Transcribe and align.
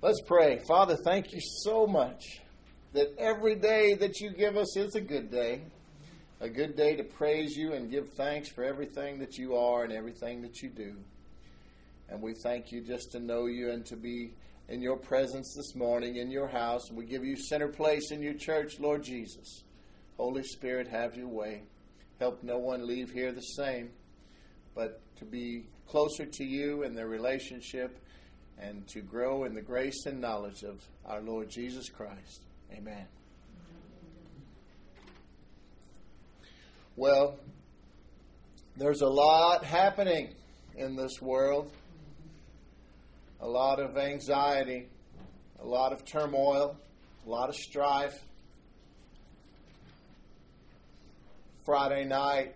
Let's 0.00 0.20
pray. 0.20 0.60
Father, 0.68 0.94
thank 0.94 1.32
you 1.32 1.40
so 1.40 1.84
much 1.84 2.40
that 2.92 3.12
every 3.18 3.56
day 3.56 3.94
that 3.94 4.20
you 4.20 4.30
give 4.30 4.56
us 4.56 4.76
is 4.76 4.94
a 4.94 5.00
good 5.00 5.28
day, 5.28 5.62
a 6.38 6.48
good 6.48 6.76
day 6.76 6.94
to 6.94 7.02
praise 7.02 7.56
you 7.56 7.72
and 7.72 7.90
give 7.90 8.10
thanks 8.10 8.48
for 8.48 8.62
everything 8.62 9.18
that 9.18 9.38
you 9.38 9.56
are 9.56 9.82
and 9.82 9.92
everything 9.92 10.40
that 10.42 10.62
you 10.62 10.68
do. 10.68 10.94
And 12.08 12.22
we 12.22 12.34
thank 12.34 12.70
you 12.70 12.80
just 12.80 13.10
to 13.10 13.18
know 13.18 13.46
you 13.46 13.72
and 13.72 13.84
to 13.86 13.96
be 13.96 14.34
in 14.68 14.80
your 14.80 14.96
presence 14.96 15.52
this 15.56 15.74
morning 15.74 16.18
in 16.18 16.30
your 16.30 16.46
house. 16.46 16.92
We 16.92 17.04
give 17.04 17.24
you 17.24 17.34
center 17.36 17.66
place 17.66 18.12
in 18.12 18.22
your 18.22 18.34
church, 18.34 18.78
Lord 18.78 19.02
Jesus. 19.02 19.64
Holy 20.16 20.44
Spirit, 20.44 20.86
have 20.86 21.16
your 21.16 21.26
way. 21.26 21.62
Help 22.20 22.44
no 22.44 22.58
one 22.58 22.86
leave 22.86 23.10
here 23.10 23.32
the 23.32 23.40
same, 23.40 23.90
but 24.76 25.00
to 25.16 25.24
be 25.24 25.66
closer 25.88 26.24
to 26.24 26.44
you 26.44 26.84
in 26.84 26.94
their 26.94 27.08
relationship 27.08 27.98
and 28.60 28.86
to 28.88 29.00
grow 29.00 29.44
in 29.44 29.54
the 29.54 29.62
grace 29.62 30.06
and 30.06 30.20
knowledge 30.20 30.62
of 30.62 30.82
our 31.04 31.20
Lord 31.20 31.48
Jesus 31.48 31.88
Christ. 31.88 32.42
Amen. 32.72 33.06
Well, 36.96 37.38
there's 38.76 39.02
a 39.02 39.08
lot 39.08 39.64
happening 39.64 40.34
in 40.76 40.96
this 40.96 41.20
world, 41.20 41.70
a 43.40 43.46
lot 43.46 43.80
of 43.80 43.96
anxiety, 43.96 44.88
a 45.60 45.66
lot 45.66 45.92
of 45.92 46.04
turmoil, 46.04 46.76
a 47.26 47.28
lot 47.28 47.48
of 47.48 47.54
strife. 47.54 48.14
Friday 51.64 52.04
night, 52.04 52.54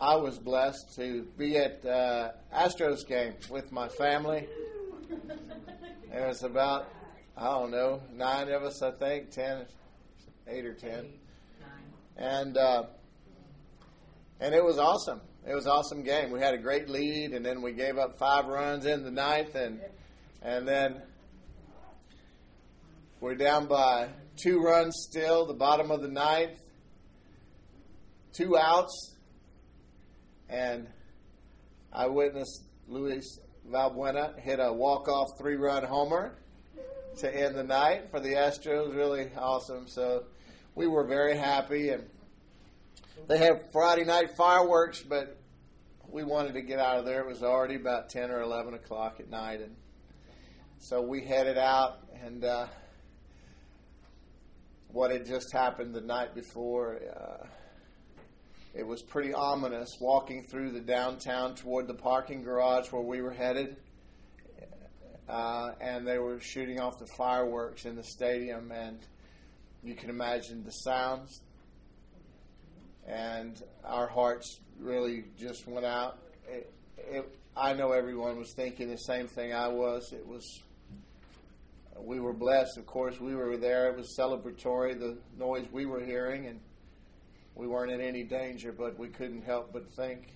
I 0.00 0.16
was 0.16 0.38
blessed 0.38 0.96
to 0.96 1.22
be 1.38 1.56
at 1.56 1.84
uh, 1.86 2.32
Astros 2.52 3.06
game 3.06 3.34
with 3.48 3.70
my 3.70 3.88
family. 3.88 4.48
There 6.10 6.26
was 6.26 6.42
about 6.42 6.88
I 7.36 7.44
don't 7.44 7.70
know 7.70 8.02
nine 8.12 8.48
of 8.50 8.62
us, 8.62 8.82
I 8.82 8.90
think, 8.90 9.30
ten, 9.30 9.66
eight 10.48 10.64
or 10.64 10.74
ten, 10.74 11.06
and 12.16 12.56
uh, 12.56 12.84
and 14.40 14.54
it 14.54 14.64
was 14.64 14.78
awesome. 14.78 15.20
It 15.46 15.54
was 15.54 15.66
awesome 15.66 16.02
game. 16.02 16.30
We 16.30 16.40
had 16.40 16.54
a 16.54 16.58
great 16.58 16.88
lead, 16.88 17.32
and 17.32 17.44
then 17.44 17.62
we 17.62 17.72
gave 17.72 17.96
up 17.96 18.18
five 18.18 18.46
runs 18.46 18.86
in 18.86 19.04
the 19.04 19.10
ninth, 19.10 19.54
and 19.54 19.80
and 20.42 20.66
then 20.66 21.02
we're 23.20 23.36
down 23.36 23.66
by 23.66 24.08
two 24.36 24.60
runs 24.60 25.06
still, 25.08 25.46
the 25.46 25.54
bottom 25.54 25.90
of 25.90 26.02
the 26.02 26.08
ninth, 26.08 26.58
two 28.32 28.58
outs, 28.58 29.13
and 30.48 30.86
I 31.92 32.06
witnessed 32.06 32.62
Luis 32.88 33.38
Valbuena 33.70 34.38
hit 34.38 34.58
a 34.60 34.72
walk-off 34.72 35.38
three-run 35.38 35.84
homer 35.84 36.34
to 37.18 37.34
end 37.34 37.56
the 37.56 37.62
night 37.62 38.10
for 38.10 38.20
the 38.20 38.34
Astros. 38.34 38.94
Really 38.94 39.30
awesome. 39.38 39.86
So 39.86 40.24
we 40.74 40.86
were 40.86 41.04
very 41.04 41.36
happy, 41.36 41.90
and 41.90 42.04
they 43.28 43.38
have 43.38 43.70
Friday 43.72 44.04
night 44.04 44.36
fireworks, 44.36 45.02
but 45.02 45.38
we 46.10 46.24
wanted 46.24 46.54
to 46.54 46.62
get 46.62 46.78
out 46.78 46.98
of 46.98 47.04
there. 47.04 47.20
It 47.20 47.26
was 47.26 47.42
already 47.42 47.76
about 47.76 48.10
ten 48.10 48.30
or 48.30 48.42
eleven 48.42 48.74
o'clock 48.74 49.20
at 49.20 49.30
night, 49.30 49.60
and 49.60 49.74
so 50.78 51.00
we 51.00 51.24
headed 51.24 51.56
out. 51.56 52.00
And 52.24 52.44
uh, 52.44 52.66
what 54.88 55.10
had 55.10 55.26
just 55.26 55.52
happened 55.52 55.94
the 55.94 56.00
night 56.00 56.34
before. 56.34 57.00
Uh, 57.16 57.46
it 58.74 58.84
was 58.84 59.02
pretty 59.02 59.32
ominous 59.32 59.98
walking 60.00 60.42
through 60.42 60.72
the 60.72 60.80
downtown 60.80 61.54
toward 61.54 61.86
the 61.86 61.94
parking 61.94 62.42
garage 62.42 62.90
where 62.90 63.02
we 63.02 63.22
were 63.22 63.32
headed. 63.32 63.76
Uh, 65.28 65.72
and 65.80 66.06
they 66.06 66.18
were 66.18 66.40
shooting 66.40 66.80
off 66.80 66.98
the 66.98 67.06
fireworks 67.16 67.86
in 67.86 67.94
the 67.94 68.02
stadium, 68.02 68.70
and 68.72 68.98
you 69.82 69.94
can 69.94 70.10
imagine 70.10 70.64
the 70.64 70.70
sounds. 70.70 71.40
And 73.06 73.62
our 73.84 74.08
hearts 74.08 74.58
really 74.78 75.24
just 75.38 75.66
went 75.66 75.86
out. 75.86 76.18
It, 76.48 76.72
it, 76.98 77.38
I 77.56 77.74
know 77.74 77.92
everyone 77.92 78.38
was 78.38 78.52
thinking 78.54 78.90
the 78.90 78.96
same 78.96 79.28
thing 79.28 79.54
I 79.54 79.68
was. 79.68 80.12
It 80.12 80.26
was, 80.26 80.62
we 81.98 82.18
were 82.18 82.34
blessed. 82.34 82.76
Of 82.76 82.86
course, 82.86 83.20
we 83.20 83.34
were 83.34 83.56
there. 83.56 83.88
It 83.88 83.96
was 83.96 84.14
celebratory, 84.18 84.98
the 84.98 85.16
noise 85.38 85.66
we 85.72 85.86
were 85.86 86.04
hearing, 86.04 86.46
and 86.46 86.60
we 87.54 87.66
weren't 87.66 87.92
in 87.92 88.00
any 88.00 88.24
danger, 88.24 88.72
but 88.72 88.98
we 88.98 89.08
couldn't 89.08 89.42
help 89.42 89.72
but 89.72 89.90
think. 89.92 90.28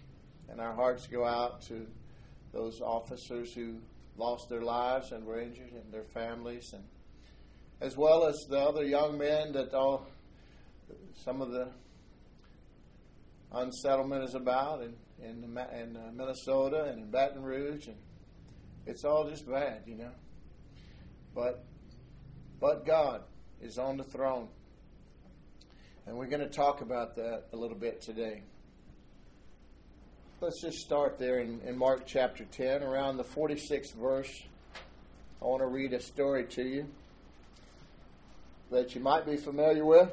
And 0.49 0.61
our 0.61 0.75
hearts 0.75 1.07
go 1.07 1.25
out 1.25 1.63
to 1.63 1.87
those 2.53 2.81
officers 2.81 3.53
who 3.53 3.77
lost 4.17 4.49
their 4.49 4.63
lives 4.63 5.13
and 5.13 5.25
were 5.25 5.41
injured, 5.41 5.73
and 5.73 5.93
their 5.93 6.05
families, 6.05 6.73
and 6.73 6.85
as 7.81 7.97
well 7.97 8.27
as 8.27 8.37
the 8.49 8.59
other 8.59 8.85
young 8.85 9.17
men 9.17 9.53
that 9.53 9.75
all 9.75 10.07
some 11.25 11.41
of 11.41 11.51
the 11.51 11.69
unsettlement 13.53 14.25
is 14.25 14.35
about 14.35 14.83
in 14.83 14.95
in, 15.23 15.59
in 15.75 15.97
uh, 15.97 16.11
Minnesota 16.15 16.85
and 16.85 17.03
in 17.03 17.11
Baton 17.11 17.43
Rouge, 17.43 17.89
and 17.89 17.97
it's 18.87 19.05
all 19.05 19.29
just 19.29 19.49
bad, 19.49 19.83
you 19.87 19.97
know. 19.97 20.13
But 21.35 21.65
but 22.61 22.87
God 22.87 23.23
is 23.61 23.79
on 23.79 23.97
the 23.97 24.05
throne, 24.05 24.49
and 26.09 26.17
we're 26.17 26.27
going 26.27 26.41
to 26.41 26.49
talk 26.49 26.81
about 26.81 27.17
that 27.17 27.43
a 27.53 27.57
little 27.57 27.77
bit 27.77 28.01
today. 28.01 28.41
Let's 30.41 30.63
just 30.63 30.79
start 30.79 31.19
there 31.19 31.41
in, 31.41 31.61
in 31.67 31.77
Mark 31.77 32.07
chapter 32.07 32.47
10, 32.47 32.83
around 32.83 33.19
the 33.19 33.25
46th 33.25 33.93
verse. 33.95 34.43
I 35.43 35.45
want 35.45 35.61
to 35.61 35.67
read 35.67 35.93
a 35.93 36.01
story 36.01 36.47
to 36.47 36.63
you 36.63 36.87
that 38.71 38.95
you 38.95 39.03
might 39.03 39.27
be 39.27 39.37
familiar 39.37 39.85
with. 39.85 40.11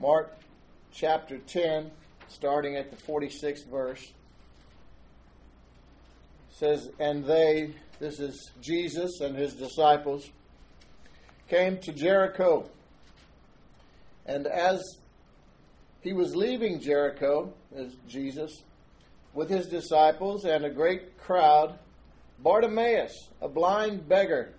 Mark 0.00 0.32
chapter 0.94 1.36
10, 1.36 1.90
starting 2.28 2.76
at 2.76 2.90
the 2.90 2.96
46th 2.96 3.66
verse, 3.66 4.12
says, 6.52 6.88
And 6.98 7.22
they, 7.26 7.74
this 8.00 8.18
is 8.18 8.50
Jesus 8.62 9.20
and 9.20 9.36
his 9.36 9.52
disciples, 9.52 10.30
came 11.50 11.76
to 11.80 11.92
Jericho. 11.92 12.70
And 14.26 14.46
as 14.46 14.82
he 16.02 16.12
was 16.12 16.36
leaving 16.36 16.80
Jericho, 16.80 17.52
as 17.74 17.92
Jesus, 18.08 18.62
with 19.36 19.50
his 19.50 19.66
disciples 19.66 20.44
and 20.44 20.64
a 20.64 20.70
great 20.70 21.18
crowd. 21.18 21.78
Bartimaeus, 22.38 23.12
a 23.40 23.48
blind 23.48 24.08
beggar, 24.08 24.54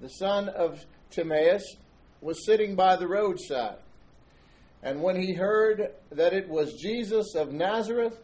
the 0.00 0.08
son 0.08 0.48
of 0.48 0.84
Timaeus, 1.10 1.76
was 2.20 2.46
sitting 2.46 2.74
by 2.74 2.96
the 2.96 3.06
roadside. 3.06 3.76
And 4.82 5.02
when 5.02 5.20
he 5.20 5.34
heard 5.34 5.90
that 6.10 6.32
it 6.32 6.48
was 6.48 6.74
Jesus 6.74 7.34
of 7.34 7.52
Nazareth, 7.52 8.18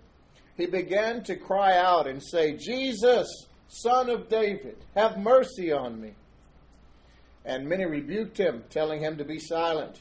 he 0.57 0.67
began 0.67 1.23
to 1.25 1.37
cry 1.37 1.77
out 1.77 2.07
and 2.07 2.23
say, 2.23 2.57
Jesus, 2.57 3.29
son 3.69 4.11
of 4.11 4.29
David, 4.29 4.77
have 4.95 5.19
mercy 5.19 5.73
on 5.73 6.01
me. 6.01 6.13
And 7.45 7.69
many 7.69 7.87
rebuked 7.87 8.37
him, 8.37 8.65
telling 8.69 9.01
him 9.01 9.17
to 9.19 9.25
be 9.25 9.39
silent. 9.39 10.01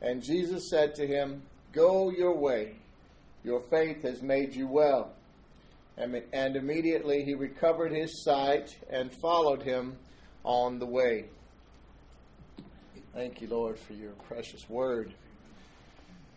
And 0.00 0.22
Jesus 0.22 0.70
said 0.70 0.94
to 0.96 1.06
him, 1.06 1.42
Go 1.72 2.10
your 2.10 2.36
way, 2.36 2.76
your 3.44 3.60
faith 3.60 4.02
has 4.02 4.22
made 4.22 4.54
you 4.54 4.66
well. 4.66 5.12
And, 5.96 6.22
and 6.32 6.56
immediately 6.56 7.24
he 7.24 7.34
recovered 7.34 7.92
his 7.92 8.22
sight 8.22 8.76
and 8.88 9.12
followed 9.20 9.62
him 9.62 9.96
on 10.44 10.78
the 10.78 10.86
way. 10.86 11.26
Thank 13.14 13.40
you, 13.40 13.48
Lord, 13.48 13.78
for 13.80 13.94
your 13.94 14.12
precious 14.12 14.68
word. 14.68 15.12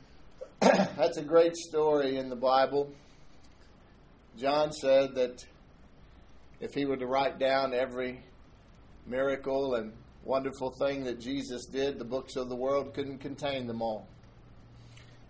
That's 0.62 1.18
a 1.18 1.24
great 1.24 1.56
story 1.56 2.18
in 2.18 2.30
the 2.30 2.36
Bible. 2.36 2.92
John 4.38 4.72
said 4.72 5.16
that 5.16 5.46
if 6.60 6.74
he 6.74 6.86
were 6.86 6.98
to 6.98 7.06
write 7.06 7.38
down 7.38 7.74
every 7.74 8.24
miracle 9.06 9.76
and 9.76 9.94
wonderful 10.24 10.72
thing 10.72 11.04
that 11.06 11.20
Jesus 11.20 11.66
did, 11.66 11.98
the 11.98 12.06
books 12.06 12.36
of 12.36 12.50
the 12.50 12.56
world 12.56 12.94
couldn't 12.94 13.20
contain 13.20 13.68
them 13.68 13.82
all. 13.82 14.08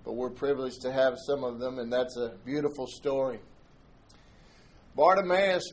But 0.03 0.13
we're 0.13 0.29
privileged 0.29 0.81
to 0.81 0.91
have 0.91 1.15
some 1.27 1.43
of 1.43 1.59
them, 1.59 1.79
and 1.79 1.91
that's 1.91 2.17
a 2.17 2.33
beautiful 2.45 2.87
story. 2.87 3.39
Bartimaeus 4.95 5.71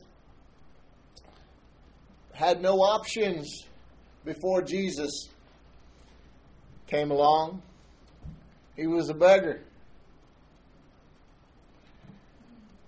had 2.33 2.61
no 2.61 2.75
options 2.75 3.65
before 4.23 4.61
Jesus 4.61 5.27
came 6.87 7.11
along. 7.11 7.61
He 8.75 8.87
was 8.87 9.09
a 9.09 9.13
beggar. 9.13 9.61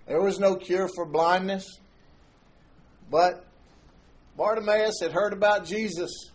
There 0.07 0.21
was 0.21 0.39
no 0.39 0.55
cure 0.55 0.87
for 0.95 1.05
blindness, 1.05 1.65
but 3.09 3.45
Bartimaeus 4.41 4.95
had 4.99 5.11
heard 5.11 5.33
about 5.33 5.65
Jesus. 5.65 6.31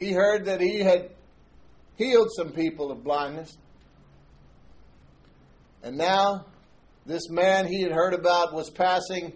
He 0.00 0.10
heard 0.10 0.46
that 0.46 0.60
he 0.60 0.80
had 0.80 1.10
healed 1.94 2.30
some 2.34 2.50
people 2.50 2.90
of 2.90 3.04
blindness. 3.04 3.56
And 5.84 5.96
now, 5.96 6.46
this 7.06 7.30
man 7.30 7.68
he 7.68 7.82
had 7.82 7.92
heard 7.92 8.14
about 8.14 8.52
was 8.52 8.68
passing 8.68 9.32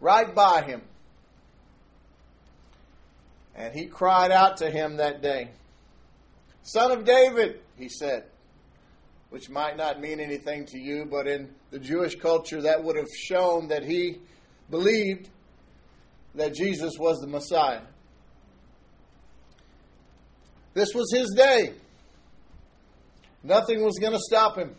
right 0.00 0.34
by 0.34 0.62
him. 0.62 0.82
And 3.54 3.72
he 3.72 3.86
cried 3.86 4.32
out 4.32 4.56
to 4.56 4.68
him 4.68 4.96
that 4.96 5.22
day, 5.22 5.50
Son 6.64 6.90
of 6.90 7.04
David, 7.04 7.60
he 7.78 7.88
said, 7.88 8.24
which 9.28 9.48
might 9.48 9.76
not 9.76 10.00
mean 10.00 10.18
anything 10.18 10.66
to 10.66 10.76
you, 10.76 11.06
but 11.08 11.28
in 11.28 11.54
the 11.70 11.78
Jewish 11.78 12.16
culture, 12.16 12.62
that 12.62 12.82
would 12.82 12.96
have 12.96 13.10
shown 13.16 13.68
that 13.68 13.84
he 13.84 14.18
believed 14.70 15.28
that 16.34 16.54
Jesus 16.54 16.94
was 16.98 17.18
the 17.18 17.26
Messiah. 17.26 17.82
This 20.74 20.94
was 20.94 21.12
his 21.12 21.30
day. 21.36 21.74
Nothing 23.42 23.82
was 23.82 23.98
going 23.98 24.12
to 24.12 24.20
stop 24.20 24.56
him. 24.56 24.74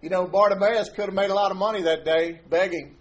You 0.00 0.08
know, 0.08 0.26
Bartimaeus 0.26 0.90
could 0.90 1.06
have 1.06 1.14
made 1.14 1.30
a 1.30 1.34
lot 1.34 1.50
of 1.50 1.56
money 1.56 1.82
that 1.82 2.04
day 2.04 2.40
begging. 2.48 2.96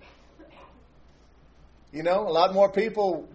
You 1.94 2.04
know, 2.04 2.28
a 2.28 2.32
lot 2.32 2.54
more 2.54 2.72
people, 2.72 3.28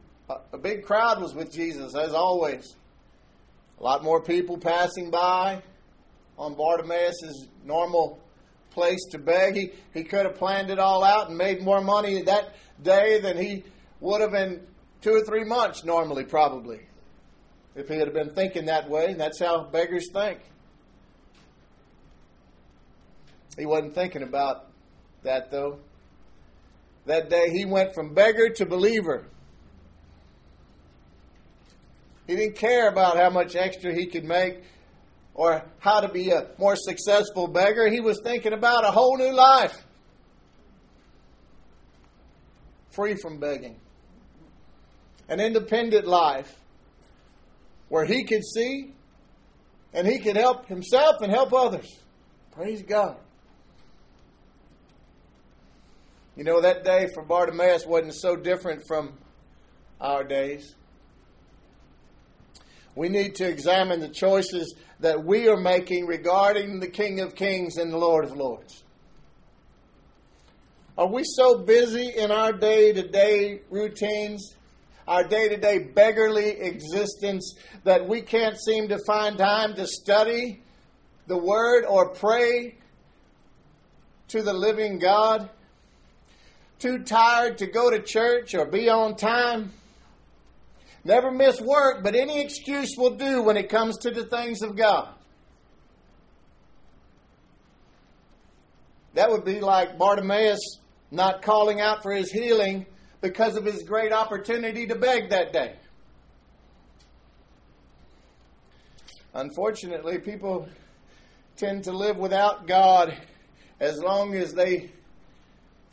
a 0.52 0.58
big 0.58 0.84
crowd 0.84 1.20
was 1.20 1.34
with 1.34 1.52
Jesus, 1.52 1.94
as 1.94 2.12
always. 2.12 2.76
A 3.80 3.82
lot 3.82 4.04
more 4.04 4.22
people 4.22 4.58
passing 4.58 5.10
by 5.10 5.62
on 6.37 6.54
Bartimaeus' 6.54 7.46
normal 7.64 8.20
place 8.75 9.05
to 9.12 9.19
beg. 9.19 9.56
He, 9.56 9.71
he 9.94 10.05
could 10.05 10.26
have 10.26 10.35
planned 10.35 10.69
it 10.69 10.79
all 10.79 11.03
out 11.03 11.29
and 11.29 11.38
made 11.38 11.62
more 11.62 11.81
money 11.81 12.23
that 12.23 12.55
day 12.82 13.21
than 13.21 13.38
he 13.38 13.65
would 14.00 14.21
have 14.21 14.35
in 14.35 14.67
two 15.00 15.12
or 15.12 15.25
three 15.25 15.44
months 15.44 15.85
normally, 15.85 16.25
probably, 16.25 16.81
if 17.75 17.88
he 17.88 17.97
had 17.97 18.12
been 18.12 18.31
thinking 18.31 18.67
that 18.67 18.91
way. 18.91 19.06
And 19.06 19.21
that's 19.21 19.38
how 19.38 19.65
beggars 19.65 20.11
think. 20.12 20.41
He 23.56 23.65
wasn't 23.65 23.94
thinking 23.94 24.23
about 24.23 24.67
that, 25.23 25.50
though. 25.50 25.79
That 27.06 27.31
day 27.31 27.50
he 27.50 27.65
went 27.65 27.94
from 27.94 28.15
beggar 28.15 28.49
to 28.50 28.67
believer. 28.67 29.26
He 32.26 32.35
didn't 32.35 32.56
care 32.56 32.88
about 32.88 33.17
how 33.17 33.31
much 33.31 33.55
extra 33.55 33.94
he 33.94 34.06
could 34.06 34.25
make 34.25 34.62
or 35.34 35.64
how 35.81 36.00
to 36.00 36.08
be 36.08 36.31
a 36.31 36.48
more 36.58 36.76
successful 36.76 37.48
beggar. 37.48 37.88
He 37.88 38.00
was 38.00 38.20
thinking 38.22 38.52
about 38.52 38.84
a 38.84 38.90
whole 38.90 39.16
new 39.16 39.32
life. 39.32 39.84
Free 42.90 43.16
from 43.16 43.38
begging. 43.38 43.76
An 45.28 45.40
independent 45.40 46.06
life 46.06 46.54
where 47.88 48.04
he 48.04 48.25
could 48.25 48.44
see 48.44 48.92
and 49.92 50.06
he 50.06 50.19
could 50.19 50.36
help 50.36 50.66
himself 50.66 51.20
and 51.20 51.32
help 51.32 51.52
others. 51.52 51.98
Praise 52.52 52.82
God. 52.82 53.16
You 56.37 56.44
know, 56.44 56.60
that 56.60 56.84
day 56.84 57.08
for 57.14 57.22
Bartimaeus 57.22 57.87
wasn't 57.87 58.14
so 58.14 58.34
different 58.37 58.82
from 58.87 59.16
our 60.00 60.25
days. 60.25 60.75
We 62.94 63.08
need 63.08 63.35
to 63.37 63.49
examine 63.49 64.00
the 64.00 64.08
choices 64.08 64.75
that 65.00 65.25
we 65.25 65.49
are 65.49 65.56
making 65.56 66.06
regarding 66.06 66.81
the 66.81 66.88
King 66.88 67.20
of 67.20 67.35
Kings 67.35 67.76
and 67.76 67.93
the 67.93 67.99
Lord 67.99 68.25
of 68.25 68.37
Lords. 68.37 68.85
Are 70.96 71.08
we 71.08 71.25
so 71.25 71.58
busy 71.58 72.11
in 72.17 72.31
our 72.31 72.52
day 72.52 72.93
to 72.93 73.08
day 73.08 73.61
routines, 73.69 74.55
our 75.08 75.25
day 75.25 75.49
to 75.49 75.56
day 75.56 75.79
beggarly 75.79 76.50
existence, 76.50 77.56
that 77.82 78.06
we 78.06 78.23
can't 78.23 78.56
seem 78.61 78.88
to 78.88 78.99
find 79.06 79.37
time 79.37 79.75
to 79.75 79.87
study 79.87 80.62
the 81.26 81.37
Word 81.37 81.85
or 81.85 82.11
pray 82.11 82.76
to 84.29 84.43
the 84.43 84.52
living 84.52 84.99
God? 84.99 85.50
too 86.85 86.99
tired 86.99 87.56
to 87.56 87.67
go 87.67 87.90
to 87.90 87.99
church 87.99 88.55
or 88.55 88.67
be 88.67 88.90
on 88.90 89.17
time. 89.17 89.73
Never 91.04 91.30
miss 91.30 91.60
work, 91.60 92.02
but 92.02 92.14
any 92.14 92.40
excuse 92.40 92.94
will 92.96 93.16
do 93.16 93.42
when 93.42 93.56
it 93.56 93.68
comes 93.68 93.98
to 93.98 94.10
the 94.10 94.24
things 94.24 94.62
of 94.62 94.74
God. 94.74 95.10
That 99.12 99.30
would 99.30 99.44
be 99.44 99.60
like 99.60 99.98
Bartimaeus 99.98 100.78
not 101.10 101.42
calling 101.42 101.80
out 101.80 102.02
for 102.02 102.12
his 102.12 102.32
healing 102.32 102.86
because 103.20 103.56
of 103.56 103.64
his 103.64 103.82
great 103.82 104.12
opportunity 104.12 104.86
to 104.86 104.94
beg 104.94 105.30
that 105.30 105.52
day. 105.52 105.76
Unfortunately, 109.34 110.18
people 110.18 110.68
tend 111.56 111.84
to 111.84 111.92
live 111.92 112.16
without 112.16 112.66
God 112.66 113.16
as 113.78 113.98
long 113.98 114.34
as 114.34 114.54
they 114.54 114.90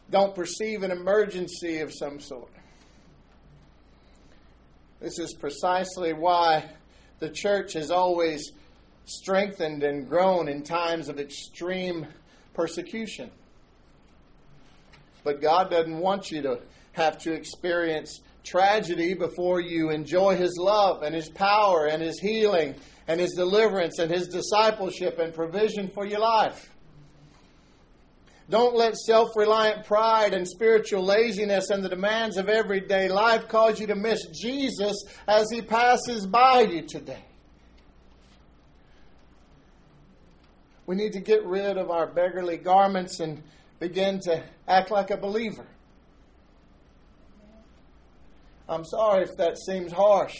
don't 0.09 0.35
perceive 0.35 0.83
an 0.83 0.91
emergency 0.91 1.79
of 1.79 1.93
some 1.93 2.19
sort. 2.19 2.51
This 5.01 5.17
is 5.17 5.33
precisely 5.33 6.13
why 6.13 6.69
the 7.17 7.29
church 7.29 7.73
has 7.73 7.89
always 7.89 8.51
strengthened 9.05 9.81
and 9.81 10.07
grown 10.07 10.47
in 10.47 10.61
times 10.61 11.09
of 11.09 11.19
extreme 11.19 12.05
persecution. 12.53 13.31
But 15.23 15.41
God 15.41 15.71
doesn't 15.71 15.97
want 15.97 16.29
you 16.29 16.43
to 16.43 16.59
have 16.91 17.17
to 17.19 17.33
experience 17.33 18.21
tragedy 18.43 19.15
before 19.15 19.59
you 19.59 19.89
enjoy 19.89 20.35
His 20.35 20.55
love 20.59 21.01
and 21.01 21.15
His 21.15 21.29
power 21.29 21.87
and 21.87 22.03
His 22.03 22.19
healing 22.19 22.75
and 23.07 23.19
His 23.19 23.33
deliverance 23.33 23.97
and 23.97 24.11
His 24.11 24.27
discipleship 24.27 25.17
and 25.17 25.33
provision 25.33 25.89
for 25.89 26.05
your 26.05 26.19
life. 26.19 26.69
Don't 28.51 28.75
let 28.75 28.97
self 28.97 29.29
reliant 29.37 29.85
pride 29.85 30.33
and 30.33 30.45
spiritual 30.45 31.05
laziness 31.05 31.69
and 31.69 31.81
the 31.81 31.87
demands 31.87 32.35
of 32.35 32.49
everyday 32.49 33.07
life 33.07 33.47
cause 33.47 33.79
you 33.79 33.87
to 33.87 33.95
miss 33.95 34.25
Jesus 34.27 35.05
as 35.25 35.49
he 35.49 35.61
passes 35.61 36.27
by 36.27 36.63
you 36.63 36.81
today. 36.81 37.23
We 40.85 40.97
need 40.97 41.13
to 41.13 41.21
get 41.21 41.45
rid 41.45 41.77
of 41.77 41.89
our 41.91 42.05
beggarly 42.05 42.57
garments 42.57 43.21
and 43.21 43.41
begin 43.79 44.19
to 44.23 44.43
act 44.67 44.91
like 44.91 45.11
a 45.11 45.17
believer. 45.17 45.65
I'm 48.67 48.83
sorry 48.83 49.23
if 49.23 49.37
that 49.37 49.57
seems 49.59 49.93
harsh. 49.93 50.35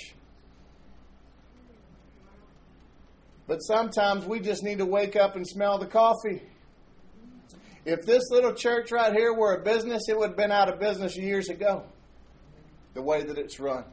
But 3.48 3.60
sometimes 3.60 4.26
we 4.26 4.42
just 4.42 4.64
need 4.64 4.80
to 4.80 4.86
wake 4.86 5.16
up 5.16 5.38
and 5.38 5.48
smell 5.48 5.78
the 5.78 5.88
coffee. 5.88 6.42
If 7.86 8.06
this 8.06 8.30
little 8.30 8.54
church 8.54 8.92
right 8.92 9.12
here 9.12 9.34
were 9.34 9.56
a 9.56 9.64
business, 9.64 10.08
it 10.08 10.18
would 10.18 10.30
have 10.30 10.38
been 10.38 10.52
out 10.52 10.70
of 10.70 10.80
business 10.80 11.18
years 11.18 11.50
ago, 11.50 11.84
the 12.94 13.02
way 13.02 13.24
that 13.24 13.38
it's 13.38 13.60
run. 13.60 13.84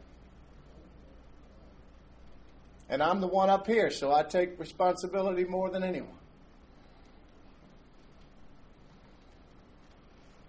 And 2.90 3.02
I'm 3.02 3.20
the 3.20 3.26
one 3.26 3.50
up 3.50 3.66
here, 3.66 3.90
so 3.90 4.12
I 4.12 4.22
take 4.22 4.58
responsibility 4.58 5.44
more 5.44 5.70
than 5.70 5.82
anyone. 5.82 6.10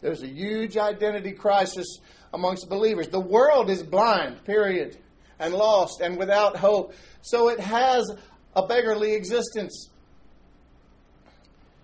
There's 0.02 0.24
a 0.24 0.28
huge 0.28 0.78
identity 0.78 1.34
crisis 1.34 2.00
amongst 2.34 2.70
believers. 2.70 3.10
The 3.10 3.20
world 3.20 3.70
is 3.70 3.84
blind, 3.84 4.44
period, 4.46 4.98
and 5.40 5.54
lost 5.54 6.02
and 6.02 6.18
without 6.18 6.56
hope. 6.56 6.94
So 7.22 7.50
it 7.50 7.60
has 7.60 8.10
a 8.56 8.66
beggarly 8.66 9.14
existence. 9.14 9.90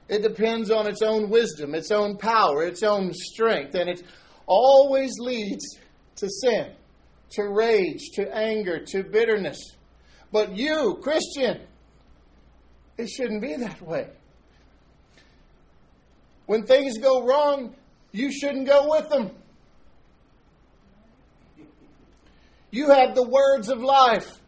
It 0.08 0.22
depends 0.22 0.70
on 0.70 0.88
its 0.88 1.02
own 1.02 1.30
wisdom, 1.30 1.74
its 1.74 1.92
own 1.92 2.18
power, 2.18 2.64
its 2.64 2.84
own 2.84 3.12
strength, 3.14 3.74
and 3.76 3.90
it 3.90 4.04
always 4.46 5.14
leads 5.20 5.80
to 6.18 6.30
sin, 6.30 6.72
to 7.32 7.44
rage, 7.50 8.12
to 8.14 8.36
anger, 8.36 8.86
to 8.86 9.04
bitterness. 9.04 9.58
But 10.32 10.56
you, 10.56 11.00
Christian, 11.02 11.62
it 12.98 13.08
shouldn't 13.10 13.42
be 13.42 13.56
that 13.56 13.82
way. 13.82 14.10
When 16.46 16.66
things 16.66 17.00
go 17.00 17.26
wrong, 17.26 17.76
you 18.12 18.32
shouldn't 18.32 18.68
go 18.68 18.90
with 18.90 19.10
them. 19.10 19.32
You 22.70 22.92
have 22.92 23.16
the 23.16 23.24
words 23.24 23.70
of 23.70 23.82
life. 23.82 24.40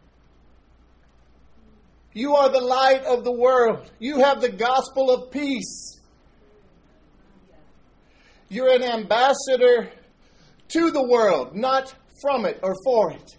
You 2.18 2.34
are 2.34 2.48
the 2.48 2.60
light 2.60 3.04
of 3.04 3.22
the 3.22 3.30
world. 3.30 3.88
You 4.00 4.18
have 4.18 4.40
the 4.40 4.48
gospel 4.48 5.08
of 5.08 5.30
peace. 5.30 6.00
You're 8.48 8.74
an 8.74 8.82
ambassador 8.82 9.88
to 10.70 10.90
the 10.90 11.06
world, 11.06 11.54
not 11.54 11.94
from 12.20 12.44
it 12.44 12.58
or 12.60 12.74
for 12.84 13.12
it 13.12 13.36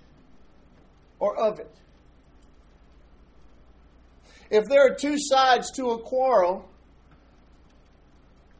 or 1.19 1.37
of 1.37 1.59
it. 1.59 1.75
If 4.49 4.63
there 4.69 4.85
are 4.85 4.95
two 4.95 5.17
sides 5.17 5.71
to 5.71 5.89
a 5.89 5.99
quarrel, 5.99 6.65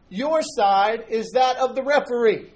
your 0.10 0.42
side 0.42 1.06
is 1.08 1.32
that 1.34 1.56
of 1.56 1.76
the 1.76 1.84
referee 1.84 2.52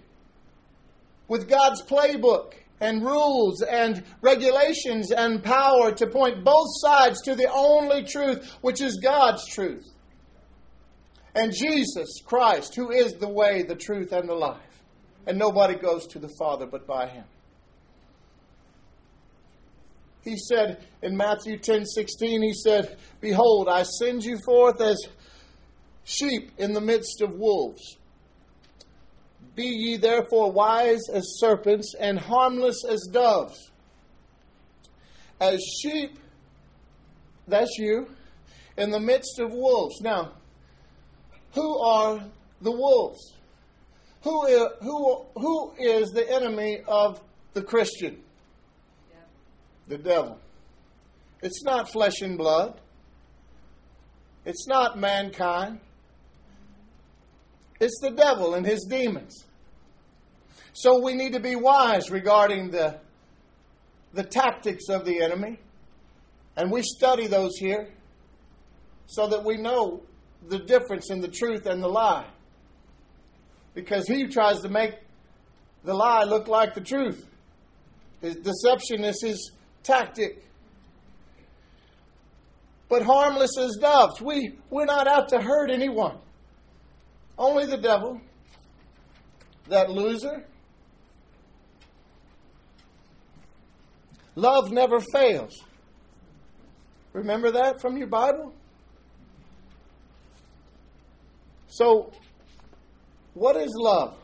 with 1.29 1.47
God's 1.47 1.81
playbook 1.83 2.55
and 2.79 3.03
rules 3.03 3.61
and 3.61 4.03
regulations 4.21 5.11
and 5.11 5.43
power 5.43 5.91
to 5.93 6.07
point 6.07 6.43
both 6.43 6.67
sides 6.81 7.21
to 7.21 7.35
the 7.35 7.49
only 7.51 8.03
truth, 8.03 8.57
which 8.61 8.81
is 8.81 8.99
God's 9.01 9.45
truth. 9.47 9.87
And 11.35 11.53
Jesus 11.53 12.21
Christ, 12.23 12.75
who 12.75 12.91
is 12.91 13.13
the 13.13 13.29
way, 13.29 13.63
the 13.63 13.75
truth, 13.75 14.11
and 14.11 14.27
the 14.29 14.35
life. 14.35 14.59
And 15.25 15.39
nobody 15.39 15.75
goes 15.75 16.05
to 16.07 16.19
the 16.19 16.33
Father 16.37 16.65
but 16.65 16.85
by 16.85 17.07
him. 17.07 17.23
He 20.23 20.37
said 20.37 20.85
in 21.01 21.17
Matthew 21.17 21.57
10 21.57 21.85
16, 21.85 22.41
he 22.41 22.53
said, 22.53 22.97
Behold, 23.19 23.67
I 23.67 23.83
send 23.83 24.23
you 24.23 24.37
forth 24.45 24.79
as 24.79 24.97
sheep 26.05 26.51
in 26.57 26.73
the 26.73 26.81
midst 26.81 27.21
of 27.21 27.33
wolves. 27.33 27.97
Be 29.55 29.65
ye 29.65 29.97
therefore 29.97 30.51
wise 30.51 31.01
as 31.11 31.23
serpents 31.37 31.93
and 31.99 32.17
harmless 32.17 32.83
as 32.89 33.07
doves. 33.11 33.71
As 35.39 35.61
sheep, 35.81 36.17
that's 37.47 37.77
you, 37.77 38.07
in 38.77 38.89
the 38.89 38.99
midst 38.99 39.39
of 39.39 39.51
wolves. 39.51 40.01
Now, 40.01 40.31
who 41.53 41.79
are 41.79 42.23
the 42.61 42.71
wolves? 42.71 43.33
Who 44.23 44.45
is, 44.45 44.67
who, 44.81 45.25
who 45.35 45.73
is 45.77 46.11
the 46.11 46.29
enemy 46.31 46.81
of 46.87 47.19
the 47.53 47.61
Christian? 47.61 48.19
The 49.87 49.97
devil. 49.97 50.39
It's 51.41 51.63
not 51.63 51.91
flesh 51.91 52.21
and 52.21 52.37
blood. 52.37 52.79
It's 54.45 54.65
not 54.67 54.97
mankind. 54.97 55.81
It's 57.83 57.99
the 57.99 58.11
devil 58.11 58.53
and 58.53 58.65
his 58.65 58.85
demons. 58.89 59.43
So 60.71 61.01
we 61.03 61.15
need 61.15 61.33
to 61.33 61.41
be 61.41 61.57
wise 61.57 62.09
regarding 62.09 62.71
the, 62.71 62.97
the 64.13 64.23
tactics 64.23 64.87
of 64.87 65.03
the 65.03 65.21
enemy. 65.21 65.59
And 66.55 66.71
we 66.71 66.81
study 66.81 67.27
those 67.27 67.57
here 67.57 67.89
so 69.07 69.27
that 69.27 69.43
we 69.43 69.57
know 69.57 70.01
the 70.47 70.59
difference 70.59 71.11
in 71.11 71.19
the 71.19 71.27
truth 71.27 71.65
and 71.65 71.83
the 71.83 71.89
lie. 71.89 72.25
Because 73.73 74.07
he 74.07 74.27
tries 74.27 74.61
to 74.61 74.69
make 74.69 74.93
the 75.83 75.93
lie 75.93 76.23
look 76.23 76.47
like 76.47 76.75
the 76.75 76.81
truth. 76.81 77.27
His 78.21 78.37
deception 78.37 79.03
is 79.03 79.21
his 79.21 79.51
tactic. 79.83 80.41
But 82.87 83.03
harmless 83.03 83.57
as 83.57 83.75
doves. 83.75 84.21
We, 84.21 84.53
we're 84.69 84.85
not 84.85 85.05
out 85.05 85.27
to 85.29 85.41
hurt 85.41 85.69
anyone. 85.69 86.19
Only 87.37 87.65
the 87.65 87.77
devil, 87.77 88.21
that 89.69 89.89
loser. 89.89 90.45
Love 94.35 94.71
never 94.71 94.99
fails. 94.99 95.63
Remember 97.13 97.51
that 97.51 97.79
from 97.79 97.97
your 97.97 98.07
Bible? 98.07 98.53
So, 101.67 102.11
what 103.33 103.55
is 103.55 103.71
love? 103.75 104.15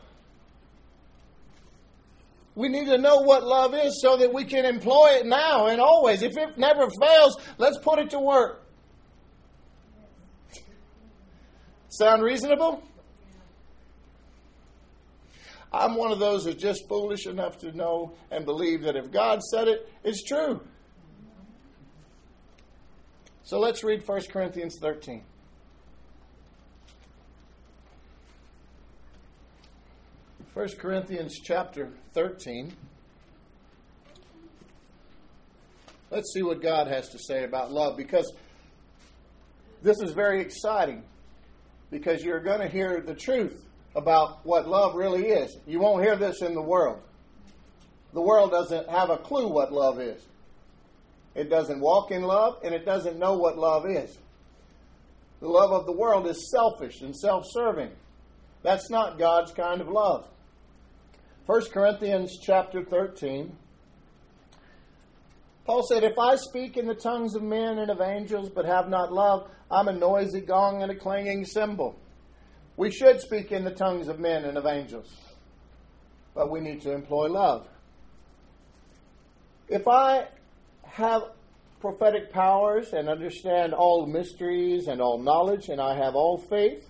We 2.55 2.67
need 2.67 2.85
to 2.87 2.97
know 2.97 3.17
what 3.17 3.43
love 3.43 3.73
is 3.73 4.01
so 4.01 4.17
that 4.17 4.33
we 4.33 4.43
can 4.43 4.65
employ 4.65 5.19
it 5.19 5.25
now 5.25 5.67
and 5.67 5.79
always. 5.79 6.21
If 6.21 6.35
it 6.35 6.57
never 6.57 6.89
fails, 7.01 7.37
let's 7.57 7.77
put 7.77 7.99
it 7.99 8.09
to 8.09 8.19
work. 8.19 8.65
Sound 11.87 12.21
reasonable? 12.21 12.83
I'm 15.71 15.95
one 15.95 16.11
of 16.11 16.19
those 16.19 16.45
that's 16.45 16.61
just 16.61 16.87
foolish 16.87 17.27
enough 17.27 17.59
to 17.59 17.71
know 17.71 18.13
and 18.31 18.45
believe 18.45 18.81
that 18.83 18.95
if 18.95 19.11
God 19.11 19.43
said 19.43 19.67
it, 19.67 19.91
it's 20.03 20.23
true. 20.23 20.61
So 23.43 23.59
let's 23.59 23.83
read 23.83 24.07
1 24.07 24.21
Corinthians 24.31 24.77
13. 24.79 25.23
First 30.53 30.79
Corinthians 30.79 31.39
chapter 31.43 31.89
13. 32.13 32.73
Let's 36.11 36.33
see 36.33 36.41
what 36.41 36.61
God 36.61 36.87
has 36.87 37.09
to 37.09 37.19
say 37.19 37.43
about 37.43 37.71
love 37.71 37.95
because 37.95 38.33
this 39.83 40.01
is 40.01 40.11
very 40.11 40.41
exciting 40.41 41.03
because 41.91 42.23
you're 42.23 42.41
going 42.41 42.59
to 42.59 42.67
hear 42.67 43.01
the 43.01 43.13
truth 43.13 43.68
about 43.99 44.45
what 44.45 44.67
love 44.67 44.95
really 44.95 45.27
is. 45.27 45.57
You 45.67 45.79
won't 45.79 46.03
hear 46.03 46.15
this 46.15 46.41
in 46.41 46.53
the 46.53 46.61
world. 46.61 47.01
The 48.13 48.21
world 48.21 48.51
doesn't 48.51 48.89
have 48.89 49.09
a 49.09 49.17
clue 49.17 49.47
what 49.47 49.71
love 49.71 49.99
is. 49.99 50.21
It 51.35 51.49
doesn't 51.49 51.79
walk 51.79 52.11
in 52.11 52.23
love 52.23 52.59
and 52.63 52.73
it 52.73 52.85
doesn't 52.85 53.19
know 53.19 53.37
what 53.37 53.57
love 53.57 53.85
is. 53.85 54.17
The 55.41 55.47
love 55.47 55.71
of 55.71 55.85
the 55.85 55.91
world 55.91 56.27
is 56.27 56.49
selfish 56.49 57.01
and 57.01 57.15
self 57.15 57.45
serving. 57.49 57.91
That's 58.63 58.89
not 58.89 59.19
God's 59.19 59.51
kind 59.51 59.79
of 59.79 59.89
love. 59.89 60.27
1 61.45 61.61
Corinthians 61.71 62.37
chapter 62.41 62.83
13. 62.83 63.55
Paul 65.65 65.83
said, 65.87 66.03
If 66.03 66.17
I 66.17 66.35
speak 66.35 66.77
in 66.77 66.87
the 66.87 66.95
tongues 66.95 67.35
of 67.35 67.43
men 67.43 67.79
and 67.79 67.91
of 67.91 68.01
angels 68.01 68.49
but 68.49 68.65
have 68.65 68.89
not 68.89 69.13
love, 69.13 69.49
I'm 69.69 69.87
a 69.87 69.93
noisy 69.93 70.41
gong 70.41 70.81
and 70.83 70.91
a 70.91 70.95
clanging 70.95 71.45
cymbal. 71.45 71.95
We 72.79 72.91
should 72.91 73.19
speak 73.19 73.51
in 73.51 73.65
the 73.65 73.71
tongues 73.71 74.07
of 74.07 74.21
men 74.21 74.45
and 74.45 74.57
of 74.57 74.65
angels, 74.65 75.13
but 76.33 76.49
we 76.49 76.61
need 76.61 76.81
to 76.83 76.93
employ 76.93 77.27
love. 77.27 77.67
If 79.67 79.85
I 79.85 80.29
have 80.83 81.23
prophetic 81.81 82.31
powers 82.31 82.93
and 82.93 83.09
understand 83.09 83.73
all 83.73 84.05
mysteries 84.05 84.87
and 84.87 85.01
all 85.01 85.17
knowledge, 85.17 85.67
and 85.67 85.81
I 85.81 85.93
have 85.97 86.15
all 86.15 86.37
faith, 86.37 86.87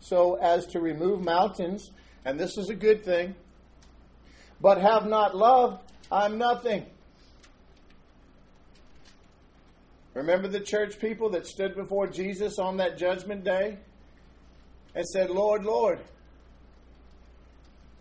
so 0.00 0.36
as 0.36 0.64
to 0.68 0.80
remove 0.80 1.20
mountains, 1.20 1.90
and 2.24 2.40
this 2.40 2.56
is 2.56 2.70
a 2.70 2.74
good 2.74 3.04
thing, 3.04 3.34
but 4.62 4.80
have 4.80 5.06
not 5.06 5.36
love, 5.36 5.78
I'm 6.10 6.38
nothing. 6.38 6.86
Remember 10.14 10.48
the 10.48 10.60
church 10.60 10.98
people 10.98 11.28
that 11.32 11.46
stood 11.46 11.76
before 11.76 12.06
Jesus 12.06 12.58
on 12.58 12.78
that 12.78 12.96
judgment 12.96 13.44
day? 13.44 13.76
And 14.94 15.06
said, 15.06 15.30
Lord, 15.30 15.64
Lord, 15.64 16.00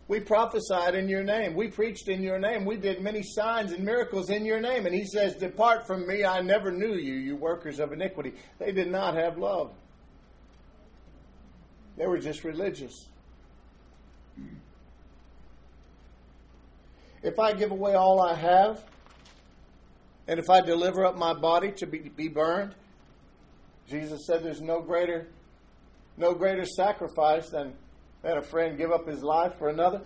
we 0.07 0.21
prophesied 0.21 0.95
in 0.95 1.09
your 1.09 1.23
name. 1.23 1.53
We 1.53 1.67
preached 1.67 2.07
in 2.07 2.21
your 2.21 2.39
name. 2.39 2.63
We 2.63 2.77
did 2.77 3.01
many 3.01 3.21
signs 3.21 3.73
and 3.73 3.83
miracles 3.83 4.29
in 4.29 4.45
your 4.45 4.61
name. 4.61 4.85
And 4.85 4.95
he 4.95 5.05
says, 5.05 5.35
Depart 5.35 5.85
from 5.85 6.07
me. 6.07 6.23
I 6.23 6.41
never 6.41 6.71
knew 6.71 6.95
you, 6.95 7.15
you 7.15 7.35
workers 7.35 7.79
of 7.79 7.91
iniquity. 7.91 8.33
They 8.57 8.71
did 8.71 8.89
not 8.89 9.15
have 9.15 9.37
love, 9.37 9.73
they 11.97 12.07
were 12.07 12.19
just 12.19 12.43
religious. 12.43 13.07
If 17.23 17.39
I 17.39 17.51
give 17.53 17.71
away 17.71 17.95
all 17.95 18.21
I 18.21 18.35
have, 18.35 18.85
and 20.27 20.39
if 20.39 20.49
I 20.49 20.61
deliver 20.61 21.03
up 21.05 21.17
my 21.17 21.33
body 21.33 21.71
to 21.73 21.87
be, 21.87 21.97
be 21.97 22.27
burned, 22.27 22.75
Jesus 23.89 24.25
said 24.25 24.43
there's 24.43 24.61
no 24.61 24.81
greater 24.81 25.27
no 26.17 26.33
greater 26.33 26.65
sacrifice 26.65 27.49
than, 27.49 27.73
than 28.23 28.37
a 28.37 28.41
friend 28.41 28.77
give 28.77 28.91
up 28.91 29.07
his 29.07 29.23
life 29.23 29.53
for 29.57 29.69
another. 29.69 30.01